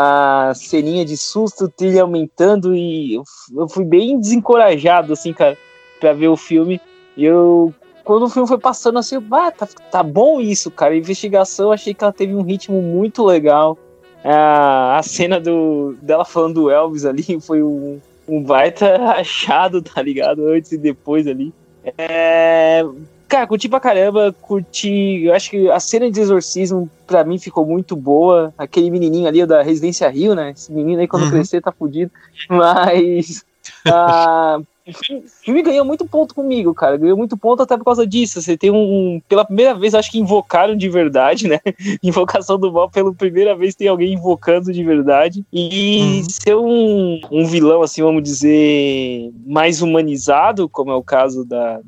[0.00, 3.24] a ceninha de susto, trilha aumentando e eu,
[3.56, 5.58] eu fui bem desencorajado, assim, cara,
[5.98, 6.80] pra ver o filme.
[7.16, 7.74] E eu,
[8.04, 10.94] quando o filme foi passando, assim, ah, tá, tá bom isso, cara.
[10.94, 13.76] A investigação, achei que ela teve um ritmo muito legal.
[14.22, 20.00] A, a cena do, dela falando do Elvis ali foi um, um baita achado, tá
[20.00, 20.46] ligado?
[20.46, 21.52] Antes e depois ali.
[21.96, 22.84] É,
[23.28, 25.24] Cara, curti pra caramba, curti.
[25.24, 28.54] Eu acho que a cena de exorcismo, pra mim, ficou muito boa.
[28.56, 30.52] Aquele menininho ali da Residência Rio, né?
[30.52, 31.30] Esse menino aí, quando uhum.
[31.30, 32.10] crescer, tá fudido.
[32.48, 33.44] Mas.
[33.86, 36.96] Uh, o filme ganhou muito ponto comigo, cara.
[36.96, 38.40] Ganhou muito ponto até por causa disso.
[38.40, 39.20] Você tem um.
[39.28, 41.60] pela primeira vez, acho que invocaram de verdade, né?
[42.02, 45.44] Invocação do mal, pela primeira vez tem alguém invocando de verdade.
[45.52, 46.24] E uhum.
[46.30, 51.80] ser um, um vilão, assim, vamos dizer, mais humanizado, como é o caso da,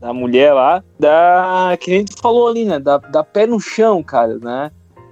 [0.00, 2.78] da mulher lá, da que a gente falou ali, né?
[2.78, 4.70] Da, da pé no chão, cara, né?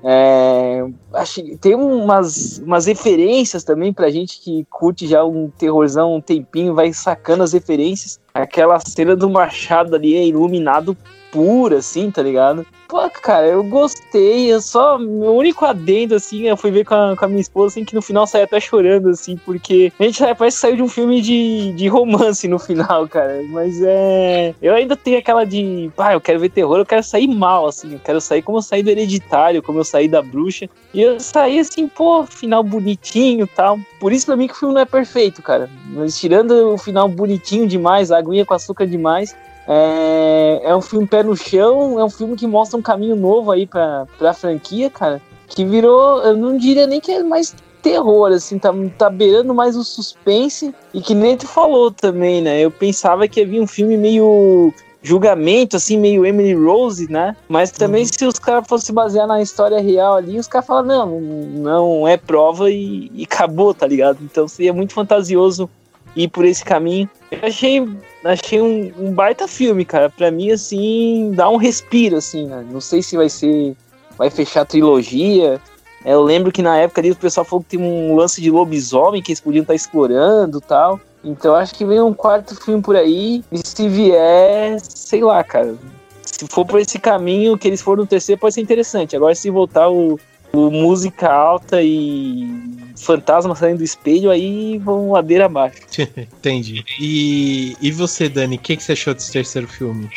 [0.08, 6.20] É, acho, tem umas, umas referências também pra gente que curte já um terrorzão um
[6.20, 8.20] tempinho, vai sacando as referências.
[8.32, 10.96] aquela cena do machado ali é iluminado
[11.36, 12.66] pura, assim, tá ligado?
[12.88, 14.50] Pô, cara, eu gostei.
[14.50, 14.96] Eu só.
[14.96, 17.94] Meu único adendo, assim, eu fui ver com a, com a minha esposa, assim, que
[17.94, 21.20] no final saiu até chorando, assim, porque a gente parece que saiu de um filme
[21.20, 23.42] de, de romance no final, cara.
[23.50, 24.54] Mas é.
[24.62, 25.90] Eu ainda tenho aquela de.
[25.94, 27.92] Pá, eu quero ver terror, eu quero sair mal, assim.
[27.92, 30.70] Eu quero sair como eu saí do hereditário, como eu saí da bruxa.
[30.94, 33.78] E eu saí assim, pô, final bonitinho e tal.
[34.00, 35.68] Por isso, pra mim, que o filme não é perfeito, cara.
[35.88, 39.36] Mas tirando o final bonitinho demais, a aguinha com açúcar demais.
[39.68, 43.50] É, é um filme pé no chão, é um filme que mostra um caminho novo
[43.50, 45.20] aí pra, pra franquia, cara.
[45.48, 49.76] Que virou, eu não diria nem que é mais terror, assim, tá, tá beirando mais
[49.76, 50.74] o suspense.
[50.92, 52.60] E que nem tu falou também, né?
[52.60, 54.72] Eu pensava que havia um filme meio
[55.06, 57.36] julgamento, assim, meio Emily Rose, né?
[57.48, 58.08] Mas também uhum.
[58.08, 62.16] se os caras fossem basear na história real ali, os caras falam, não, não é
[62.16, 64.18] prova e, e acabou, tá ligado?
[64.20, 65.70] Então seria muito fantasioso
[66.16, 67.08] ir por esse caminho.
[67.30, 67.88] Eu achei,
[68.24, 70.08] achei um, um baita filme, cara.
[70.08, 72.64] Pra mim, assim, dá um respiro, assim, né?
[72.68, 73.76] Não sei se vai ser.
[74.16, 75.60] Vai fechar a trilogia.
[76.04, 79.20] Eu lembro que na época ali o pessoal falou que tem um lance de lobisomem
[79.20, 80.98] que eles podiam estar tá explorando tal.
[81.22, 83.44] Então acho que vem um quarto filme por aí.
[83.52, 85.74] E se vier, sei lá, cara.
[86.22, 89.16] Se for por esse caminho que eles foram no terceiro, pode ser interessante.
[89.16, 90.18] Agora, se voltar o,
[90.52, 95.80] o música alta e fantasma saindo do espelho, aí vão ladeira abaixo.
[96.16, 96.84] Entendi.
[97.00, 100.08] E, e você, Dani, o que, que você achou desse terceiro filme?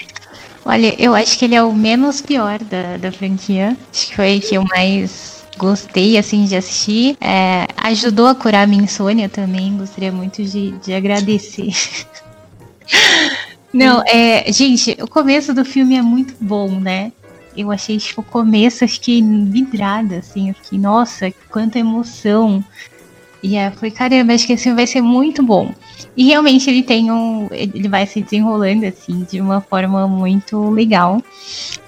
[0.66, 3.76] Olha, eu acho que ele é o menos pior da, da franquia.
[3.92, 7.18] Acho que foi o que eu mais gostei assim de assistir.
[7.22, 9.78] É, ajudou a curar a minha insônia também.
[9.78, 11.72] Gostaria muito de, de agradecer.
[13.72, 17.12] Não, é, gente, o começo do filme é muito bom, né?
[17.62, 22.64] Eu achei, tipo, o começo, eu fiquei vidrada, assim, eu fiquei, nossa, quanta emoção.
[23.42, 25.74] E aí eu falei, caramba, acho que esse vai ser muito bom.
[26.16, 27.48] E realmente ele tem um.
[27.52, 31.22] Ele vai se desenrolando, assim, de uma forma muito legal.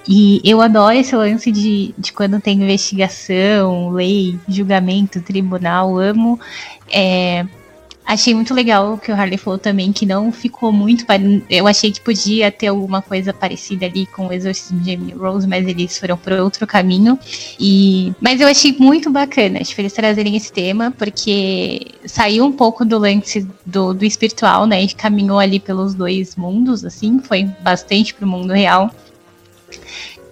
[0.08, 6.40] E eu adoro esse lance de, de quando tem investigação, lei, julgamento, tribunal, amo.
[6.90, 7.46] É,
[8.12, 11.06] Achei muito legal o que o Harley falou também, que não ficou muito.
[11.50, 15.48] Eu achei que podia ter alguma coisa parecida ali com o Exorcismo de Emily Rose,
[15.48, 17.18] mas eles foram por outro caminho.
[17.58, 22.84] E Mas eu achei muito bacana tipo, eles trazerem esse tema, porque saiu um pouco
[22.84, 24.84] do lance do, do espiritual, né?
[24.84, 28.92] E caminhou ali pelos dois mundos, assim, foi bastante pro mundo real.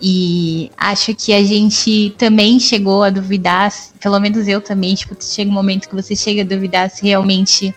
[0.02, 5.50] E acho que a gente também chegou a duvidar, pelo menos eu também, tipo, chega
[5.50, 7.76] um momento que você chega a duvidar se realmente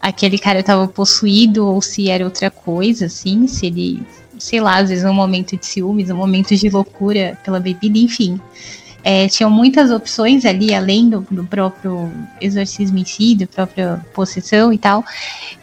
[0.00, 4.02] aquele cara estava possuído ou se era outra coisa, assim, se ele,
[4.38, 8.38] sei lá, às vezes um momento de ciúmes, um momento de loucura pela bebida, enfim.
[9.06, 14.72] É, tinham muitas opções ali, além do, do, próprio exorcismo em si, da própria possessão
[14.72, 15.04] e tal.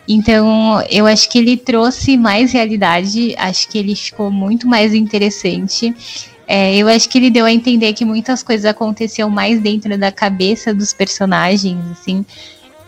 [0.07, 5.91] Então, eu acho que ele trouxe mais realidade, acho que ele ficou muito mais interessante.
[6.47, 10.11] É, eu acho que ele deu a entender que muitas coisas aconteciam mais dentro da
[10.11, 12.23] cabeça dos personagens, assim.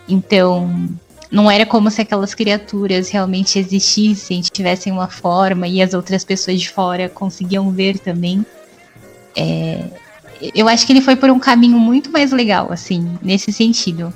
[0.08, 0.88] Então,
[1.32, 6.60] não era como se aquelas criaturas realmente existissem, tivessem uma forma e as outras pessoas
[6.60, 8.46] de fora conseguiam ver também.
[9.36, 9.84] É,
[10.54, 14.12] eu acho que ele foi por um caminho muito mais legal, assim, nesse sentido.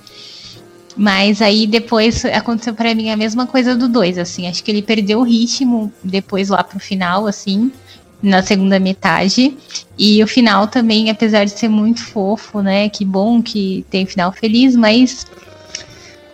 [0.96, 4.48] Mas aí depois aconteceu para mim a mesma coisa do 2, assim.
[4.48, 7.70] Acho que ele perdeu o ritmo depois lá pro final, assim,
[8.20, 9.56] na segunda metade.
[9.96, 12.88] E o final também, apesar de ser muito fofo, né?
[12.88, 15.24] Que bom que tem final feliz, mas.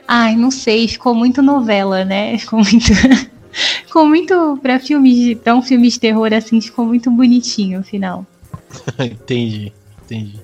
[0.08, 2.36] Ai, não sei, ficou muito novela, né?
[2.40, 2.86] Ficou muito.
[3.86, 4.58] ficou muito.
[4.62, 5.34] Pra filme de.
[5.36, 8.26] Pra um filme de terror assim, ficou muito bonitinho o final.
[8.98, 9.72] entendi,
[10.02, 10.40] entendi.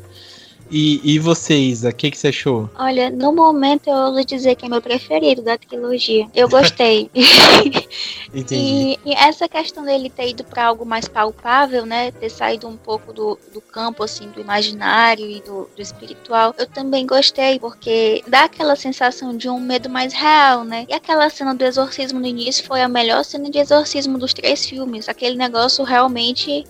[0.71, 2.71] E, e você, Isa, o que, que você achou?
[2.79, 6.29] Olha, no momento eu ouso dizer que é meu preferido da trilogia.
[6.33, 7.11] Eu gostei.
[8.33, 8.97] Entendi.
[9.05, 12.13] E, e, essa questão dele ter ido para algo mais palpável, né?
[12.13, 16.67] Ter saído um pouco do, do campo, assim, do imaginário e do, do espiritual, eu
[16.69, 20.87] também gostei, porque dá aquela sensação de um medo mais real, né?
[20.89, 24.65] E aquela cena do exorcismo no início foi a melhor cena de exorcismo dos três
[24.65, 25.09] filmes.
[25.09, 26.65] Aquele negócio realmente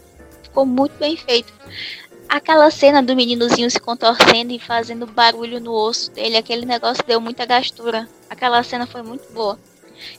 [0.51, 1.53] ficou muito bem feito.
[2.29, 7.21] Aquela cena do meninozinho se contorcendo e fazendo barulho no osso dele, aquele negócio deu
[7.21, 8.09] muita gastura.
[8.29, 9.59] Aquela cena foi muito boa.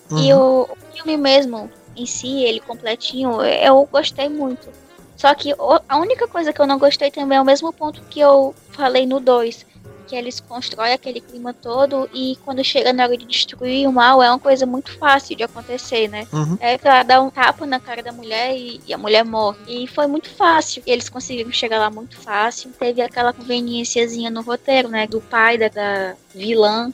[0.10, 0.18] Uhum.
[0.18, 4.68] E o, o, filme mesmo, em si, ele completinho, eu gostei muito.
[5.16, 5.54] Só que
[5.88, 9.06] a única coisa que eu não gostei também é o mesmo ponto que eu falei
[9.06, 9.71] no 2
[10.12, 14.22] que eles constroem aquele clima todo e quando chega na hora de destruir o mal
[14.22, 16.28] é uma coisa muito fácil de acontecer, né?
[16.34, 16.58] Uhum.
[16.60, 19.58] É pra dar um tapa na cara da mulher e, e, a mulher morre.
[19.70, 20.84] E foi muito fácil.
[20.86, 22.72] E eles conseguiram chegar lá muito fácil.
[22.78, 25.08] Teve aquela conveniênciazinha no roteiro, né?
[25.08, 26.92] Do pai da, da vilã,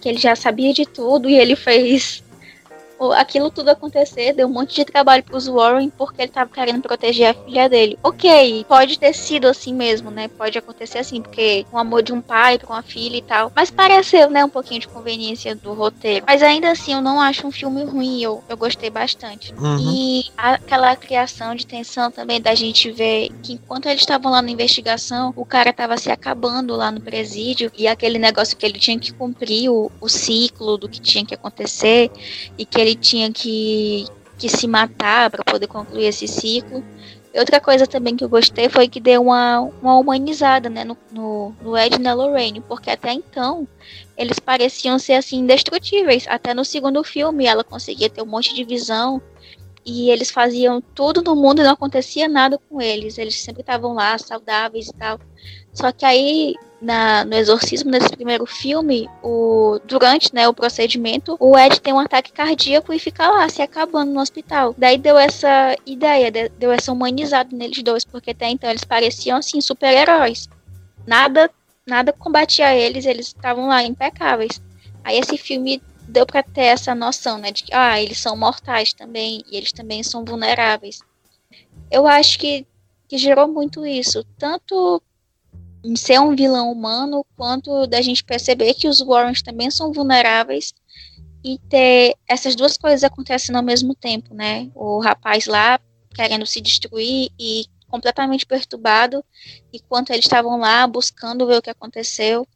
[0.00, 2.24] que ele já sabia de tudo e ele fez
[3.16, 7.28] aquilo tudo acontecer deu um monte de trabalho pros Warren porque ele tava querendo proteger
[7.28, 7.98] a filha dele.
[8.02, 10.28] Ok, pode ter sido assim mesmo, né?
[10.28, 13.52] Pode acontecer assim, porque o amor de um pai com a filha e tal.
[13.54, 16.24] Mas pareceu, né, um pouquinho de conveniência do roteiro.
[16.26, 19.52] Mas ainda assim, eu não acho um filme ruim, eu, eu gostei bastante.
[19.54, 19.78] Uhum.
[19.78, 24.50] E aquela criação de tensão também da gente ver que enquanto eles estavam lá na
[24.50, 28.98] investigação, o cara tava se acabando lá no presídio e aquele negócio que ele tinha
[28.98, 32.10] que cumprir o, o ciclo do que tinha que acontecer
[32.56, 34.06] e que ele tinha que,
[34.38, 36.84] que se matar para poder concluir esse ciclo.
[37.34, 41.52] Outra coisa também que eu gostei foi que deu uma, uma humanizada né, no, no,
[41.60, 43.66] no Ed e na Lorraine, porque até então
[44.16, 46.26] eles pareciam ser assim indestrutíveis.
[46.28, 49.20] Até no segundo filme ela conseguia ter um monte de visão
[49.84, 53.18] e eles faziam tudo no mundo e não acontecia nada com eles.
[53.18, 55.18] Eles sempre estavam lá, saudáveis e tal.
[55.74, 56.54] Só que aí
[56.84, 61.98] na, no exorcismo nesse primeiro filme, o, durante né, o procedimento, o Ed tem um
[61.98, 64.74] ataque cardíaco e fica lá se acabando no hospital.
[64.76, 69.60] Daí deu essa ideia, deu essa humanizada neles dois, porque até então eles pareciam assim
[69.62, 70.48] super-heróis.
[71.06, 71.50] Nada,
[71.86, 74.60] nada combatia eles, eles estavam lá impecáveis.
[75.02, 78.92] Aí esse filme deu para ter essa noção, né, de que ah, eles são mortais
[78.92, 81.00] também e eles também são vulneráveis.
[81.90, 82.66] Eu acho que,
[83.08, 85.02] que gerou muito isso, tanto
[85.84, 90.72] em ser um vilão humano, quanto da gente perceber que os Warrens também são vulneráveis
[91.44, 94.70] e ter essas duas coisas acontecendo ao mesmo tempo, né?
[94.74, 95.78] O rapaz lá
[96.14, 99.22] querendo se destruir e completamente perturbado,
[99.72, 102.46] enquanto eles estavam lá buscando ver o que aconteceu.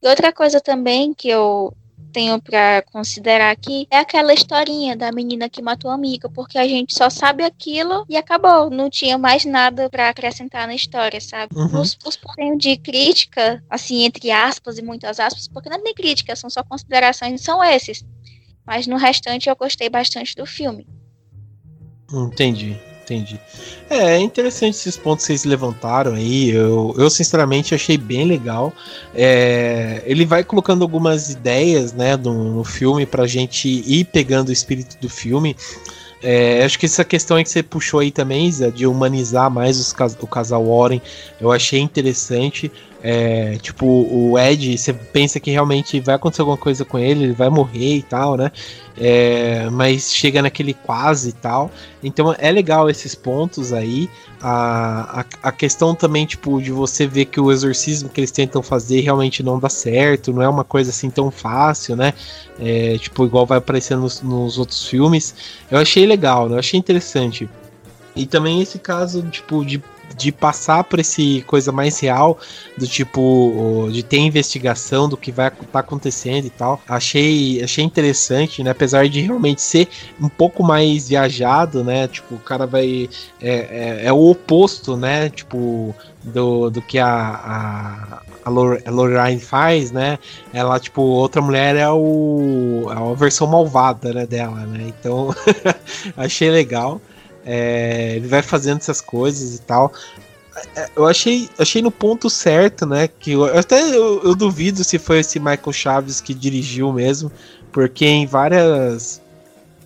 [0.00, 1.74] E outra coisa também que eu
[2.10, 6.66] tenho para considerar aqui é aquela historinha da menina que matou a amiga, porque a
[6.66, 11.56] gente só sabe aquilo e acabou, não tinha mais nada para acrescentar na história, sabe?
[11.56, 11.80] Uhum.
[11.80, 15.94] Os, os pontos de crítica, assim, entre aspas e muitas aspas, porque não é nem
[15.94, 18.04] crítica, são só considerações, são esses.
[18.66, 20.86] Mas no restante eu gostei bastante do filme.
[22.12, 23.40] Entendi entendi.
[23.88, 26.50] É, é interessante esses pontos que vocês levantaram aí.
[26.50, 28.72] Eu, eu sinceramente achei bem legal.
[29.14, 34.52] É, ele vai colocando algumas ideias, né, no, no filme pra gente ir pegando o
[34.52, 35.56] espírito do filme.
[36.22, 39.78] É, acho que essa questão aí que você puxou aí também, Isa, de humanizar mais
[39.78, 41.00] os, o casal Warren,
[41.40, 42.70] eu achei interessante.
[43.02, 47.32] É, tipo, o Ed, você pensa que realmente vai acontecer alguma coisa com ele, ele
[47.32, 48.52] vai morrer e tal, né?
[48.98, 51.70] É, mas chega naquele quase e tal.
[52.02, 54.10] Então é legal esses pontos aí.
[54.42, 58.62] A, a, a, questão também, tipo, de você ver que o exorcismo que eles tentam
[58.62, 62.12] fazer realmente não dá certo, não é uma coisa assim tão fácil, né?
[62.58, 65.34] É, tipo, igual vai aparecendo nos, nos outros filmes.
[65.70, 66.56] Eu achei legal, né?
[66.56, 67.48] Eu achei interessante.
[68.14, 69.82] E também esse caso, tipo, de
[70.16, 72.38] de passar por esse coisa mais real,
[72.76, 76.80] do tipo, de ter investigação do que vai estar tá acontecendo e tal.
[76.88, 78.70] Achei, achei interessante, né?
[78.70, 79.88] Apesar de realmente ser
[80.20, 82.08] um pouco mais viajado, né?
[82.08, 83.08] Tipo, o cara vai.
[83.40, 85.28] É, é, é o oposto, né?
[85.30, 90.18] Tipo, do, do que a, a, a Lorraine faz, né?
[90.52, 94.86] Ela, tipo, outra mulher é, o, é a versão malvada né, dela, né?
[94.88, 95.34] Então,
[96.16, 97.00] achei legal.
[97.44, 99.92] É, ele vai fazendo essas coisas e tal.
[100.76, 103.08] É, eu achei, achei no ponto certo, né?
[103.08, 107.30] Que eu, até eu, eu duvido se foi esse Michael Chaves que dirigiu mesmo,
[107.72, 109.20] porque em várias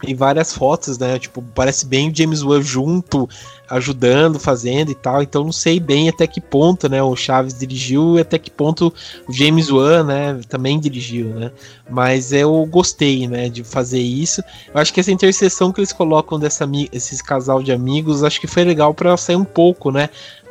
[0.07, 1.19] em várias fotos, né?
[1.19, 3.29] Tipo, parece bem o James Wan junto,
[3.69, 5.23] ajudando, fazendo e tal.
[5.23, 8.93] Então não sei bem até que ponto, né, o Chaves dirigiu e até que ponto
[9.29, 11.51] o James Wan, né, também dirigiu, né?
[11.89, 14.43] Mas eu gostei, né, de fazer isso.
[14.73, 18.47] Eu acho que essa interseção que eles colocam dessa esses casal de amigos, acho que
[18.47, 20.09] foi legal para sair um pouco, né,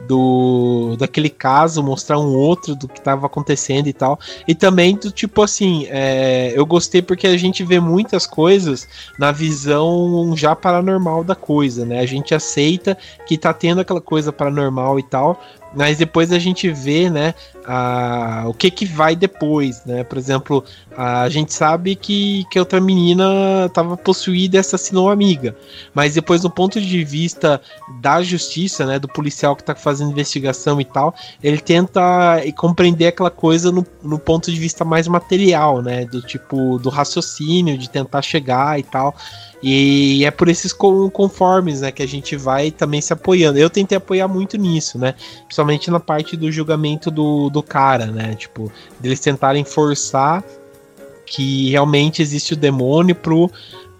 [0.07, 4.19] do daquele caso, mostrar um outro do que estava acontecendo e tal.
[4.47, 8.87] E também do tipo assim, é, eu gostei porque a gente vê muitas coisas
[9.17, 11.99] na visão já paranormal da coisa, né?
[11.99, 15.39] A gente aceita que tá tendo aquela coisa paranormal e tal,
[15.75, 17.33] mas depois a gente vê, né,
[17.65, 20.03] a, o que que vai depois, né?
[20.03, 20.63] Por exemplo,
[20.95, 25.55] a gente sabe que, que outra menina estava possuída e assassinou uma amiga,
[25.93, 27.61] mas depois do ponto de vista
[27.99, 32.01] da justiça, né, do policial que está fazendo investigação e tal, ele tenta
[32.55, 37.77] compreender aquela coisa no, no ponto de vista mais material, né, do tipo do raciocínio,
[37.77, 39.15] de tentar chegar e tal.
[39.65, 43.57] E é por esses conformes, né, que a gente vai também se apoiando.
[43.57, 45.15] Eu tentei apoiar muito nisso, né?
[45.45, 48.35] Principalmente na parte do julgamento do, do cara, né?
[48.35, 50.43] Tipo, deles tentarem forçar
[51.25, 53.49] que realmente existe o demônio pro,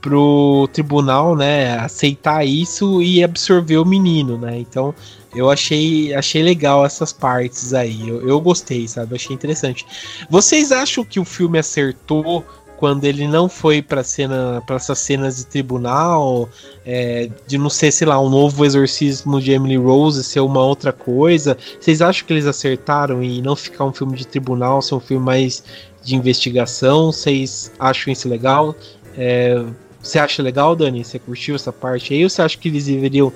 [0.02, 4.60] pro tribunal, né, aceitar isso e absorver o menino, né?
[4.60, 4.94] Então,
[5.34, 8.08] eu achei, achei legal essas partes aí.
[8.08, 9.16] Eu, eu gostei, sabe?
[9.16, 9.86] Achei interessante.
[10.30, 12.46] Vocês acham que o filme acertou
[12.78, 16.50] quando ele não foi para cena para essas cenas de tribunal
[16.86, 20.92] é, de não ser sei lá um novo exorcismo de Emily Rose ser uma outra
[20.92, 21.58] coisa.
[21.80, 25.24] Vocês acham que eles acertaram e não ficar um filme de tribunal ser um filme
[25.24, 25.64] mais
[26.04, 27.12] de investigação?
[27.12, 28.76] Vocês acham isso legal?
[29.18, 29.64] É,
[30.02, 31.04] você acha legal Dani?
[31.04, 32.24] Você curtiu essa parte aí?
[32.24, 33.32] Ou você acha que eles deveriam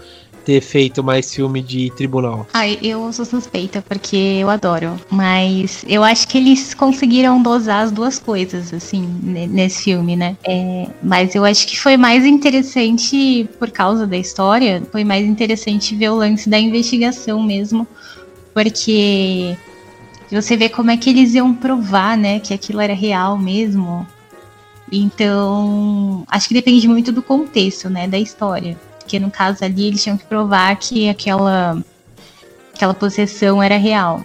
[0.48, 2.48] ter feito mais filme de tribunal?
[2.54, 4.98] Ai, eu sou suspeita, porque eu adoro.
[5.12, 10.38] Mas eu acho que eles conseguiram dosar as duas coisas, assim, nesse filme, né?
[10.45, 15.93] É, mas eu acho que foi mais interessante, por causa da história, foi mais interessante
[15.93, 17.86] ver o lance da investigação mesmo.
[18.54, 19.58] Porque
[20.32, 24.08] você vê como é que eles iam provar, né, que aquilo era real mesmo.
[24.89, 28.78] Então, acho que depende muito do contexto, né, da história.
[29.08, 31.82] Porque no caso ali eles tinham que provar que aquela,
[32.76, 34.22] aquela possessão era real.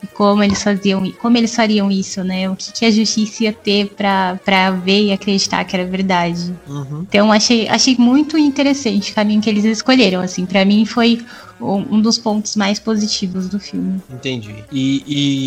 [0.00, 2.48] E como eles faziam, como eles fariam isso, né?
[2.48, 6.54] O que, que a justiça ia ter para ver e acreditar que era verdade.
[6.68, 7.04] Uhum.
[7.08, 10.20] Então achei, achei muito interessante o caminho que eles escolheram.
[10.20, 11.20] Assim, para mim foi
[11.60, 14.00] um dos pontos mais positivos do filme.
[14.10, 14.64] Entendi.
[14.72, 15.04] E,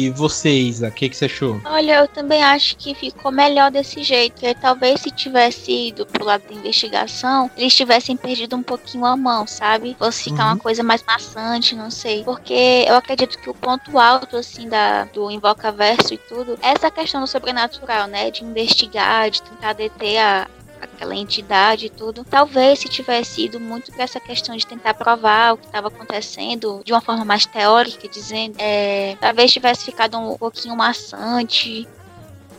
[0.08, 1.60] e você, Isa, o que, que você achou?
[1.66, 4.34] Olha, eu também acho que ficou melhor desse jeito.
[4.34, 9.16] Porque talvez se tivesse ido pro lado da investigação, eles tivessem perdido um pouquinho a
[9.16, 9.96] mão, sabe?
[9.98, 10.52] Fosse ficar uhum.
[10.54, 12.24] uma coisa mais maçante, não sei.
[12.24, 16.70] Porque eu acredito que o ponto alto, assim, da, do Invoca Verso e tudo, é
[16.70, 18.32] essa questão do sobrenatural, né?
[18.32, 20.48] De investigar, de tentar deter a,
[20.84, 22.24] aquela entidade e tudo.
[22.24, 26.82] Talvez se tivesse ido muito para essa questão de tentar provar o que estava acontecendo
[26.84, 31.88] de uma forma mais teórica, dizendo, é, talvez tivesse ficado um pouquinho maçante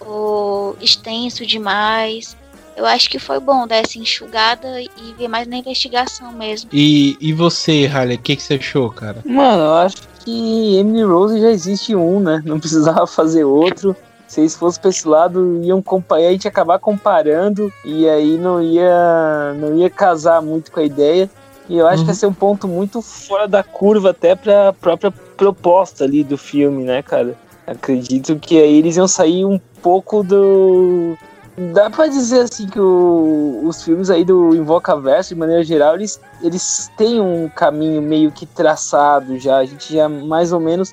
[0.01, 2.37] ou extenso demais.
[2.77, 6.69] Eu acho que foi bom dar essa enxugada e ver mais na investigação mesmo.
[6.73, 9.23] E, e você, Harley, o que, que você achou, cara?
[9.25, 12.43] Mano, eu acho que Emily Rose já existe um, né?
[12.45, 13.97] Não precisava fazer outro
[14.27, 18.63] se eles fossem pra esse lado, iam a gente ia acabar comparando e aí não
[18.63, 21.31] ia, não ia casar muito com a ideia.
[21.69, 22.05] E eu acho uhum.
[22.05, 26.37] que ia ser um ponto muito fora da curva até pra própria proposta ali do
[26.37, 27.37] filme, né, cara?
[27.67, 31.17] Acredito que aí eles iam sair um pouco do.
[31.73, 35.95] Dá pra dizer assim que o, os filmes aí do Invoca Verso, de maneira geral,
[35.95, 39.59] eles, eles têm um caminho meio que traçado já.
[39.59, 40.93] A gente já mais ou menos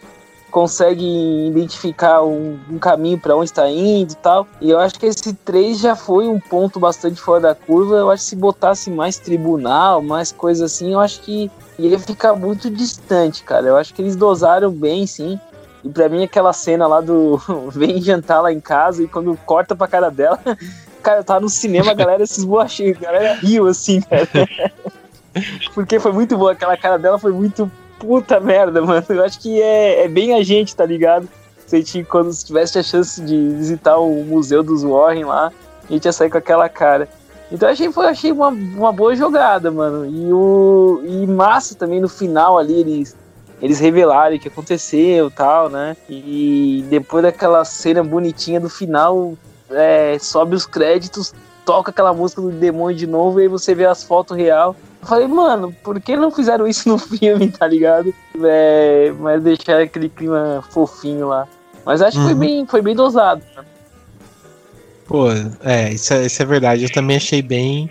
[0.51, 4.47] consegue identificar um, um caminho para onde está indo e tal.
[4.59, 7.95] E eu acho que esse 3 já foi um ponto bastante fora da curva.
[7.95, 11.49] Eu acho que se botasse mais tribunal, mais coisa assim, eu acho que
[11.79, 13.67] ia ficar muito distante, cara.
[13.67, 15.39] Eu acho que eles dosaram bem, sim.
[15.83, 17.41] E pra mim, aquela cena lá do
[17.71, 20.39] vem jantar lá em casa e quando corta pra cara dela,
[21.01, 24.27] cara, tá no cinema, a galera se esboachou, a galera riu assim, cara.
[25.73, 27.71] Porque foi muito boa, aquela cara dela foi muito
[28.01, 29.05] puta merda, mano.
[29.07, 31.29] Eu acho que é, é bem a gente, tá ligado?
[31.65, 35.51] Se a gente, quando tivesse a chance de visitar o museu dos Warren lá,
[35.87, 37.07] a gente ia sair com aquela cara.
[37.51, 40.05] Então eu achei, foi, achei uma, uma boa jogada, mano.
[40.05, 43.15] E, o, e massa também no final ali, eles,
[43.61, 45.95] eles revelaram o que aconteceu tal, né?
[46.09, 49.33] E depois daquela cena bonitinha do final,
[49.69, 51.33] é, sobe os créditos,
[51.65, 54.75] toca aquela música do demônio de novo e aí você vê as fotos real.
[55.01, 58.13] Eu falei, mano, por que não fizeram isso no filme, tá ligado?
[58.43, 61.47] É, mas deixar aquele clima fofinho lá.
[61.85, 62.23] Mas acho uhum.
[62.23, 62.39] que foi uhum.
[62.39, 63.41] bem, foi bem dosado.
[63.55, 63.63] Né?
[65.07, 65.27] Pô,
[65.63, 66.83] é isso, é, isso é verdade.
[66.83, 67.89] Eu também achei bem,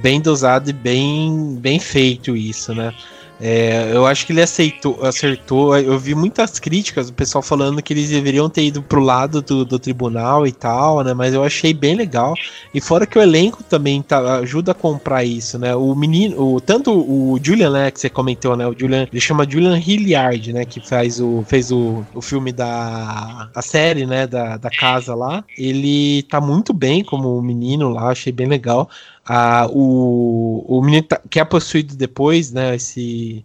[0.00, 2.94] bem dosado e bem, bem feito isso, né?
[3.40, 5.76] É, eu acho que ele aceitou, acertou.
[5.76, 9.64] Eu vi muitas críticas do pessoal falando que eles deveriam ter ido pro lado do,
[9.64, 11.14] do tribunal e tal, né?
[11.14, 12.34] Mas eu achei bem legal.
[12.74, 15.74] E fora que o elenco também tá, ajuda a comprar isso, né?
[15.74, 18.66] O menino, o, tanto o Julian, né, que você comentou, né?
[18.66, 20.66] O Julian, ele chama Julian Hilliard, né?
[20.66, 24.26] Que faz o, fez o, o filme da a série, né?
[24.26, 25.42] Da, da casa lá.
[25.56, 28.90] Ele tá muito bem como menino lá, achei bem legal.
[29.32, 32.74] Ah, o, o menino tá, que é possuído depois, né?
[32.74, 33.44] Esse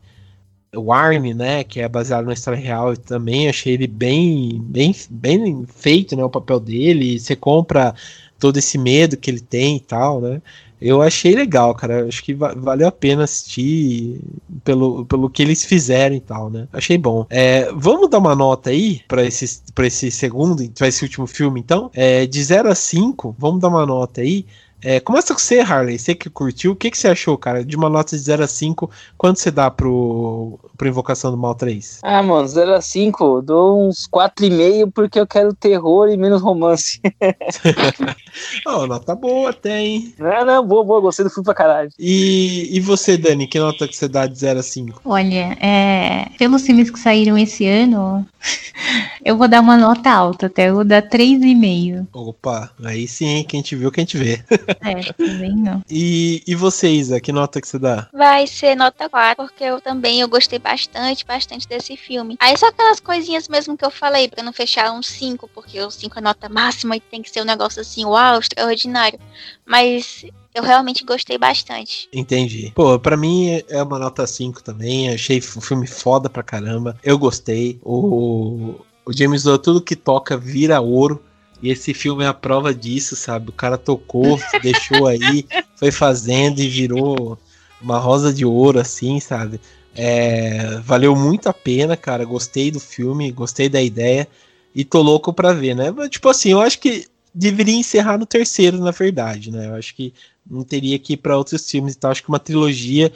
[0.76, 1.64] Warne, né?
[1.64, 6.24] Que é baseado na história real, eu também achei ele bem, bem, bem feito, né?
[6.24, 7.20] O papel dele.
[7.20, 7.94] Você compra
[8.40, 10.42] todo esse medo que ele tem e tal, né?
[10.82, 12.08] Eu achei legal, cara.
[12.08, 14.20] Acho que va valeu a pena assistir
[14.64, 16.68] pelo, pelo que eles fizeram e tal, né?
[16.74, 17.28] Achei bom.
[17.30, 21.60] É, vamos dar uma nota aí para esse, pra esse segundo, para esse último filme,
[21.60, 21.92] então?
[21.94, 24.48] É, de 0 a 5, vamos dar uma nota aí.
[24.82, 25.98] É, começa com você, Harley.
[25.98, 27.64] Você que curtiu, o que, que você achou, cara?
[27.64, 31.56] De uma nota de 0 a 5, quanto você dá pro, pro Invocação do Mal
[31.56, 32.02] 3?
[32.04, 37.02] Ah, mano, 0 a 5, dou uns 4,5 porque eu quero terror e menos romance.
[38.68, 40.14] oh, nota boa até, hein?
[40.20, 41.90] Não, não, boa, boa, gostei do filme pra caralho.
[41.98, 45.02] E, e você, Dani, que nota que você dá de 0 a 5?
[45.06, 48.26] Olha, é, pelos filmes que saíram esse ano,
[49.26, 52.08] eu vou dar uma nota alta, até eu vou dar 3,5.
[52.14, 54.44] Opa, aí sim, quem te viu, quem te vê.
[54.82, 55.82] É, também não.
[55.90, 58.08] E, e você, Isa, que nota que você dá?
[58.14, 62.38] Vai ser nota 4, porque eu também eu gostei bastante, bastante desse filme.
[62.40, 65.92] Aí só aquelas coisinhas mesmo que eu falei, pra não fechar um 5, porque o
[65.92, 69.20] 5 é nota máxima e tem que ser um negócio assim, uau, extraordinário.
[69.66, 72.08] Mas eu realmente gostei bastante.
[72.14, 72.72] Entendi.
[72.74, 75.10] Pô, pra mim é uma nota 5 também.
[75.10, 76.98] Achei o filme foda pra caramba.
[77.04, 77.80] Eu gostei.
[77.84, 81.22] O, o James Wan, tudo que toca vira ouro.
[81.62, 83.50] E esse filme é a prova disso, sabe?
[83.50, 85.46] O cara tocou, deixou aí,
[85.76, 87.38] foi fazendo e virou
[87.82, 89.60] uma rosa de ouro, assim, sabe?
[89.96, 92.26] É, valeu muito a pena, cara.
[92.26, 94.28] Gostei do filme, gostei da ideia
[94.74, 95.94] e tô louco pra ver, né?
[96.10, 99.68] Tipo assim, eu acho que deveria encerrar no terceiro, na verdade, né?
[99.68, 100.14] Eu acho que
[100.50, 102.12] não teria que ir pra outros filmes e tal.
[102.12, 103.12] Acho que uma trilogia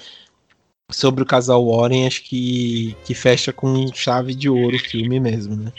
[0.90, 5.56] sobre o casal Warren, acho que, que fecha com chave de ouro o filme mesmo,
[5.56, 5.72] né?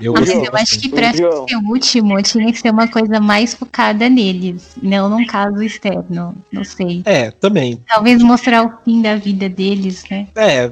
[0.00, 3.54] Eu, Mas eu acho que pra ser o último tinha que ser uma coisa mais
[3.54, 7.02] focada neles, não num caso externo, não sei.
[7.04, 7.82] É, também.
[7.86, 10.28] Talvez mostrar o fim da vida deles, né?
[10.36, 10.70] É,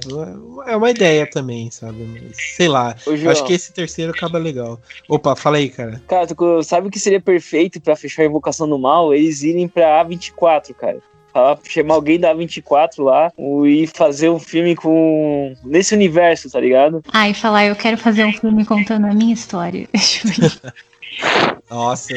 [0.67, 2.05] é uma ideia também, sabe?
[2.05, 4.81] Mas, sei lá, Ô, acho que esse terceiro acaba legal.
[5.09, 6.01] Opa, fala aí, cara.
[6.07, 9.13] Cara, tu sabe o que seria perfeito para fechar a Invocação do Mal?
[9.13, 10.99] Eles irem pra A24, cara
[11.65, 13.33] chamar alguém da 24 lá
[13.65, 15.55] e fazer um filme com.
[15.65, 17.03] nesse universo, tá ligado?
[17.13, 19.89] Ah, e falar, eu quero fazer um filme contando a minha história.
[21.71, 22.15] Nossa,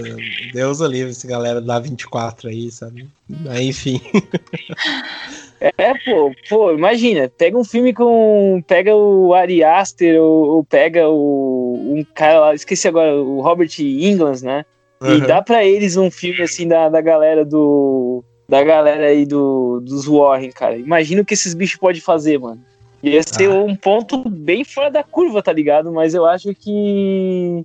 [0.53, 3.07] Deus o livre, essa galera da 24 aí, sabe?
[3.49, 4.01] Aí, enfim.
[5.61, 8.63] É, pô, pô, imagina, pega um filme com.
[8.65, 11.95] Pega o Ari Aster, ou, ou pega o.
[11.97, 14.65] Um cara lá, esqueci agora, o Robert England, né?
[15.01, 15.27] E uhum.
[15.27, 20.07] dá pra eles um filme assim da, da galera do da galera aí do, dos
[20.07, 20.75] Warren, cara.
[20.75, 22.59] Imagina o que esses bichos podem fazer, mano.
[23.03, 23.53] Ia ser ah.
[23.53, 25.91] um ponto bem fora da curva, tá ligado?
[25.91, 27.63] Mas eu acho que.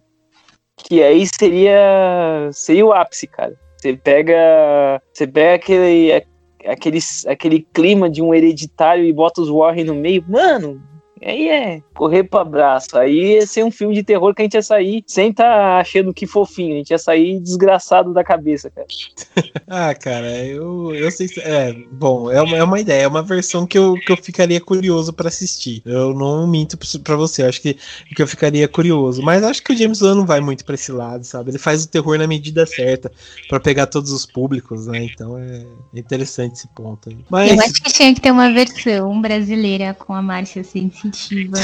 [0.77, 2.51] Que aí seria.
[2.53, 3.55] Seria o ápice, cara.
[3.79, 5.01] Você pega.
[5.13, 6.23] Você pega aquele.
[6.67, 10.25] Aquele, aquele clima de um hereditário e bota os Warren no meio.
[10.27, 10.81] Mano,
[11.25, 12.99] Aí é correr pra braço.
[12.99, 16.13] Aí ia ser um filme de terror que a gente ia sair sem tá achando
[16.13, 16.75] que fofinho.
[16.75, 18.87] A gente ia sair desgraçado da cabeça, cara.
[19.67, 21.29] ah, cara, eu, eu sei.
[21.39, 24.61] É, bom, é uma, é uma ideia, é uma versão que eu, que eu ficaria
[24.61, 25.81] curioso para assistir.
[25.87, 27.79] Eu não minto pra você, acho que,
[28.15, 29.23] que eu ficaria curioso.
[29.23, 31.53] Mas acho que o James Wan não vai muito pra esse lado, sabe?
[31.53, 33.11] Ele faz o terror na medida certa
[33.49, 35.05] para pegar todos os públicos, né?
[35.05, 35.65] Então é
[35.95, 37.17] interessante esse ponto aí.
[37.31, 37.51] Mas...
[37.51, 41.57] Eu acho que tinha que ter uma versão brasileira com a Márcia Sensitiva positiva.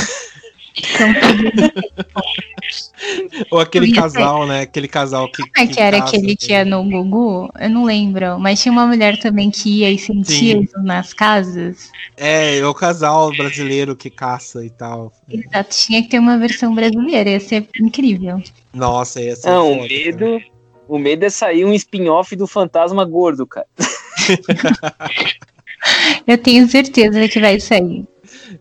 [3.51, 4.61] Ou aquele casal, né?
[4.63, 5.43] Aquele casal que.
[5.43, 7.51] Como é que, que era casa, aquele que ia no Gugu?
[7.59, 8.39] Eu não lembro.
[8.39, 10.63] Mas tinha uma mulher também que ia e sentia Sim.
[10.63, 11.91] isso nas casas.
[12.17, 15.13] É, é o casal brasileiro que caça e tal.
[15.29, 18.41] Exato, tinha que ter uma versão brasileira, ia ser incrível.
[18.73, 19.49] Nossa, ia ser.
[19.49, 20.41] Não, foda, o medo.
[20.89, 23.67] O medo é sair um spin-off do fantasma gordo, cara.
[26.27, 28.07] Eu tenho certeza que vai sair.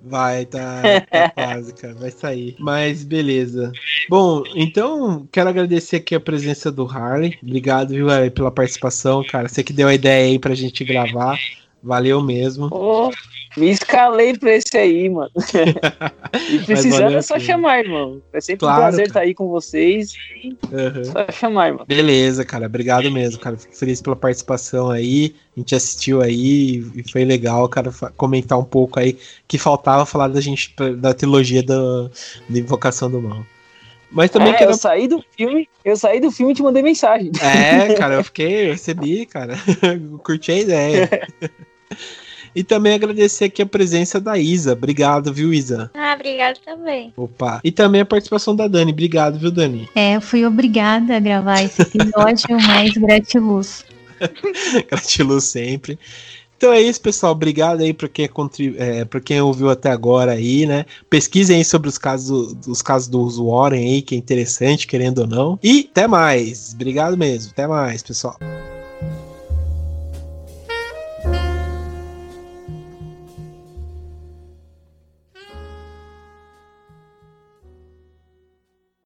[0.02, 0.82] Vai, tá,
[1.12, 1.94] tá quase, cara.
[1.96, 2.56] Vai sair.
[2.60, 3.72] Mas beleza.
[4.10, 7.38] Bom, então quero agradecer aqui a presença do Harley.
[7.44, 9.48] Obrigado, viu, pela participação, cara.
[9.48, 11.38] Você que deu a ideia aí pra gente gravar.
[11.82, 12.68] Valeu mesmo.
[12.72, 13.10] Oh,
[13.58, 15.32] me escalei pra esse aí, mano.
[16.52, 18.22] e precisando é só chamar, irmão.
[18.32, 20.14] É sempre claro, um prazer estar tá aí com vocês.
[20.44, 21.04] Uhum.
[21.06, 21.86] Só chamar, irmão.
[21.88, 22.68] Beleza, cara.
[22.68, 23.58] Obrigado mesmo, cara.
[23.58, 25.36] Fico feliz pela participação aí.
[25.56, 30.28] A gente assistiu aí e foi legal, cara, comentar um pouco aí que faltava falar
[30.28, 32.10] da gente da trilogia da,
[32.48, 33.46] da Invocação do Mal.
[34.12, 34.72] Mas também é, quero...
[34.72, 37.32] eu saí do filme, eu saí do filme e te mandei mensagem.
[37.42, 39.56] É, cara, eu fiquei, eu recebi, cara.
[40.24, 41.28] Curti a ideia.
[42.56, 44.74] E também agradecer aqui a presença da Isa.
[44.74, 45.92] Obrigado, viu, Isa?
[45.94, 47.14] Ah, obrigado também.
[47.16, 47.60] Opa.
[47.64, 48.92] E também a participação da Dani.
[48.92, 49.90] Obrigado, viu, Dani?
[49.96, 53.86] É, eu fui obrigada a gravar esse episódio, mas gratiluz.
[54.90, 55.98] gratiluz sempre.
[56.60, 57.32] Então é isso, pessoal.
[57.32, 58.30] Obrigado aí para quem,
[58.78, 60.86] é, pra quem ouviu até agora aí, né?
[61.10, 65.28] Pesquisem aí sobre os casos, os casos dos Warren aí, que é interessante, querendo ou
[65.28, 65.60] não.
[65.64, 66.74] E até mais.
[66.74, 67.52] Obrigado mesmo.
[67.52, 68.38] Até mais, pessoal.